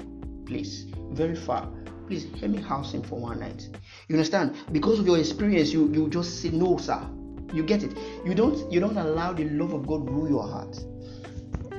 place, 0.46 0.84
very 1.12 1.34
far. 1.34 1.68
Please 2.06 2.26
help 2.38 2.52
me 2.52 2.60
house 2.60 2.92
him 2.92 3.02
for 3.02 3.18
one 3.18 3.40
night. 3.40 3.68
You 4.08 4.16
understand? 4.16 4.54
Because 4.70 4.98
of 4.98 5.06
your 5.06 5.18
experience, 5.18 5.72
you 5.72 5.90
you 5.92 6.08
just 6.10 6.42
say 6.42 6.50
no, 6.50 6.76
sir. 6.76 7.00
You 7.54 7.62
get 7.62 7.82
it? 7.82 7.96
You 8.24 8.34
don't 8.34 8.70
you 8.70 8.80
don't 8.80 8.98
allow 8.98 9.32
the 9.32 9.44
love 9.44 9.72
of 9.72 9.86
God 9.86 10.08
rule 10.08 10.28
your 10.28 10.46
heart. 10.46 10.78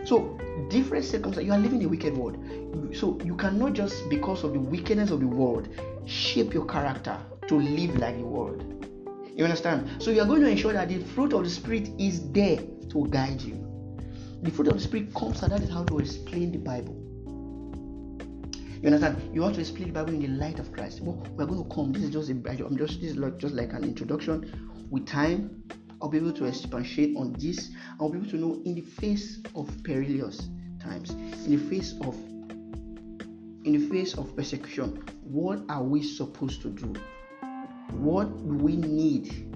So 0.05 0.37
different 0.69 1.05
circumstances, 1.05 1.45
you 1.45 1.51
are 1.51 1.59
living 1.59 1.81
in 1.81 1.87
a 1.87 1.89
wicked 1.89 2.15
world. 2.15 2.37
So 2.95 3.19
you 3.23 3.35
cannot 3.35 3.73
just 3.73 4.09
because 4.09 4.43
of 4.43 4.53
the 4.53 4.59
wickedness 4.59 5.11
of 5.11 5.19
the 5.19 5.27
world 5.27 5.67
shape 6.05 6.53
your 6.53 6.65
character 6.65 7.17
to 7.47 7.55
live 7.55 7.97
like 7.97 8.17
the 8.17 8.25
world. 8.25 8.63
You 9.35 9.43
understand? 9.43 10.01
So 10.01 10.11
you 10.11 10.21
are 10.21 10.25
going 10.25 10.41
to 10.41 10.47
ensure 10.47 10.73
that 10.73 10.89
the 10.89 10.99
fruit 10.99 11.33
of 11.33 11.43
the 11.43 11.49
spirit 11.49 11.89
is 11.99 12.31
there 12.31 12.57
to 12.89 13.07
guide 13.09 13.41
you. 13.41 13.61
The 14.43 14.51
fruit 14.51 14.67
of 14.67 14.75
the 14.75 14.79
spirit 14.79 15.13
comes, 15.13 15.41
and 15.43 15.51
that 15.51 15.61
is 15.61 15.69
how 15.69 15.83
to 15.83 15.99
explain 15.99 16.51
the 16.51 16.59
Bible. 16.59 17.01
You 18.81 18.87
understand? 18.87 19.33
You 19.33 19.41
have 19.41 19.53
to 19.55 19.61
explain 19.61 19.87
the 19.87 19.93
Bible 19.93 20.13
in 20.13 20.21
the 20.21 20.27
light 20.27 20.59
of 20.59 20.71
Christ. 20.71 21.01
Well, 21.01 21.25
we're 21.35 21.47
going 21.47 21.63
to 21.63 21.75
come. 21.75 21.91
This 21.91 22.03
is 22.03 22.11
just 22.11 22.29
a, 22.29 22.33
I'm 22.33 22.77
just 22.77 23.01
this 23.01 23.11
is 23.11 23.17
like 23.17 23.37
just 23.37 23.55
like 23.55 23.73
an 23.73 23.83
introduction 23.83 24.87
with 24.91 25.07
time, 25.07 25.63
I'll 26.01 26.09
be 26.09 26.17
able 26.17 26.33
to 26.33 26.45
expatiate 26.45 27.15
on 27.15 27.33
this. 27.39 27.71
I'll 27.99 28.09
be 28.09 28.17
able 28.17 28.29
to 28.31 28.37
know 28.37 28.61
in 28.65 28.75
the 28.75 28.81
face 28.81 29.39
of 29.55 29.69
perilous 29.83 30.49
times, 30.79 31.11
in 31.11 31.51
the 31.51 31.69
face 31.69 31.93
of 32.01 32.15
in 33.65 33.73
the 33.73 33.89
face 33.89 34.13
of 34.15 34.35
persecution, 34.35 35.03
what 35.23 35.59
are 35.69 35.81
we 35.81 36.03
supposed 36.03 36.61
to 36.61 36.69
do? 36.69 36.93
What 37.91 38.25
do 38.47 38.53
we 38.63 38.75
need? 38.75 39.51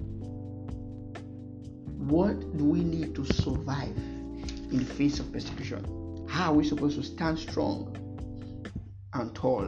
What 1.96 2.56
do 2.56 2.64
we 2.64 2.82
need 2.82 3.14
to 3.14 3.24
survive 3.24 3.96
in 3.96 4.78
the 4.78 4.84
face 4.84 5.20
of 5.20 5.32
persecution? 5.32 6.26
How 6.28 6.52
are 6.52 6.54
we 6.56 6.64
supposed 6.64 6.96
to 6.96 7.04
stand 7.04 7.38
strong 7.38 7.96
and 9.14 9.32
tall? 9.34 9.66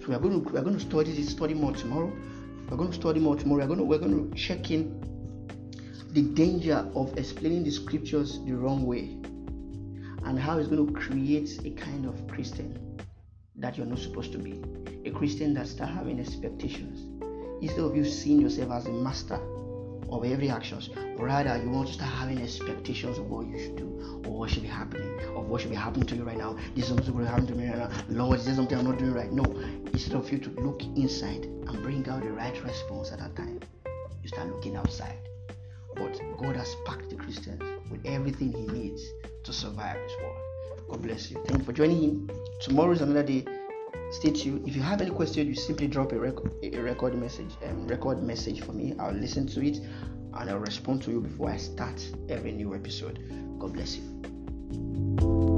So 0.00 0.08
we 0.08 0.14
are 0.14 0.18
going 0.18 0.42
to 0.42 0.50
we 0.50 0.58
are 0.58 0.62
going 0.62 0.78
to 0.78 0.80
study 0.80 1.12
this 1.12 1.28
study 1.28 1.52
more 1.52 1.72
tomorrow. 1.72 2.12
We're 2.70 2.78
going 2.78 2.90
to 2.90 2.96
study 2.96 3.20
more 3.20 3.36
tomorrow. 3.36 3.60
We're 3.60 3.76
going 3.76 3.78
to, 3.80 3.84
we're 3.84 3.98
going 3.98 4.30
to 4.30 4.36
check 4.36 4.70
in 4.70 5.00
the 6.14 6.22
danger 6.22 6.88
of 6.94 7.18
explaining 7.18 7.64
the 7.64 7.70
scriptures 7.72 8.38
the 8.46 8.52
wrong 8.52 8.86
way 8.86 9.18
and 10.24 10.38
how 10.38 10.56
it's 10.56 10.68
going 10.68 10.86
to 10.86 10.92
create 10.92 11.58
a 11.64 11.70
kind 11.70 12.06
of 12.06 12.28
Christian 12.28 13.00
that 13.56 13.76
you're 13.76 13.84
not 13.84 13.98
supposed 13.98 14.30
to 14.30 14.38
be. 14.38 14.62
A 15.06 15.10
Christian 15.10 15.52
that 15.54 15.66
start 15.66 15.90
having 15.90 16.20
expectations. 16.20 17.00
Instead 17.60 17.80
of 17.80 17.96
you 17.96 18.04
seeing 18.04 18.40
yourself 18.40 18.70
as 18.70 18.86
a 18.86 18.92
master 18.92 19.40
of 20.08 20.24
every 20.24 20.50
actions, 20.50 20.88
rather 21.18 21.60
you 21.60 21.68
want 21.68 21.88
to 21.88 21.94
start 21.94 22.12
having 22.12 22.40
expectations 22.40 23.18
of 23.18 23.28
what 23.28 23.48
you 23.48 23.58
should 23.58 23.74
do 23.74 24.22
or 24.24 24.38
what 24.38 24.50
should 24.50 24.62
be 24.62 24.68
happening, 24.68 25.18
of 25.36 25.48
what 25.48 25.62
should 25.62 25.70
be 25.70 25.76
happening 25.76 26.06
to 26.06 26.14
you 26.14 26.22
right 26.22 26.38
now. 26.38 26.56
This 26.76 26.84
is 26.84 26.90
something 26.90 27.12
going 27.12 27.24
to 27.24 27.30
happen 27.32 27.48
to 27.48 27.56
me 27.56 27.66
right 27.66 27.90
now. 27.90 27.90
Lord, 28.08 28.38
is 28.38 28.46
there 28.46 28.54
something 28.54 28.78
I'm 28.78 28.84
not 28.84 28.98
doing 28.98 29.14
right? 29.14 29.32
No. 29.32 29.42
Instead 29.92 30.14
of 30.14 30.30
you 30.30 30.38
to 30.38 30.50
look 30.60 30.80
inside 30.96 31.46
and 31.46 31.82
bring 31.82 32.08
out 32.08 32.22
the 32.22 32.30
right 32.30 32.54
response 32.62 33.10
at 33.10 33.18
that 33.18 33.34
time, 33.34 33.58
you 34.22 34.28
start 34.28 34.46
looking 34.46 34.76
outside. 34.76 35.18
But 35.96 36.20
God 36.38 36.56
has 36.56 36.74
packed 36.84 37.10
the 37.10 37.16
Christians 37.16 37.62
with 37.90 38.04
everything 38.04 38.52
He 38.52 38.66
needs 38.66 39.12
to 39.44 39.52
survive 39.52 39.96
this 39.96 40.16
world. 40.20 40.36
God 40.88 41.02
bless 41.02 41.30
you. 41.30 41.42
Thank 41.46 41.60
you 41.60 41.64
for 41.64 41.72
joining 41.72 42.02
in. 42.02 42.30
Tomorrow 42.60 42.92
is 42.92 43.00
another 43.00 43.22
day. 43.22 43.44
Stay 44.10 44.30
tuned. 44.30 44.68
If 44.68 44.76
you 44.76 44.82
have 44.82 45.00
any 45.00 45.10
question, 45.10 45.46
you 45.46 45.54
simply 45.54 45.86
drop 45.86 46.12
a 46.12 46.18
record, 46.18 46.52
a 46.62 46.78
record 46.80 47.14
message, 47.14 47.50
um, 47.64 47.86
record 47.88 48.22
message 48.22 48.60
for 48.62 48.72
me. 48.72 48.94
I'll 48.98 49.12
listen 49.12 49.46
to 49.48 49.66
it 49.66 49.78
and 50.34 50.50
I'll 50.50 50.58
respond 50.58 51.02
to 51.04 51.10
you 51.10 51.20
before 51.20 51.50
I 51.50 51.56
start 51.56 52.04
every 52.28 52.52
new 52.52 52.74
episode. 52.74 53.18
God 53.58 53.72
bless 53.72 53.96
you. 53.96 55.53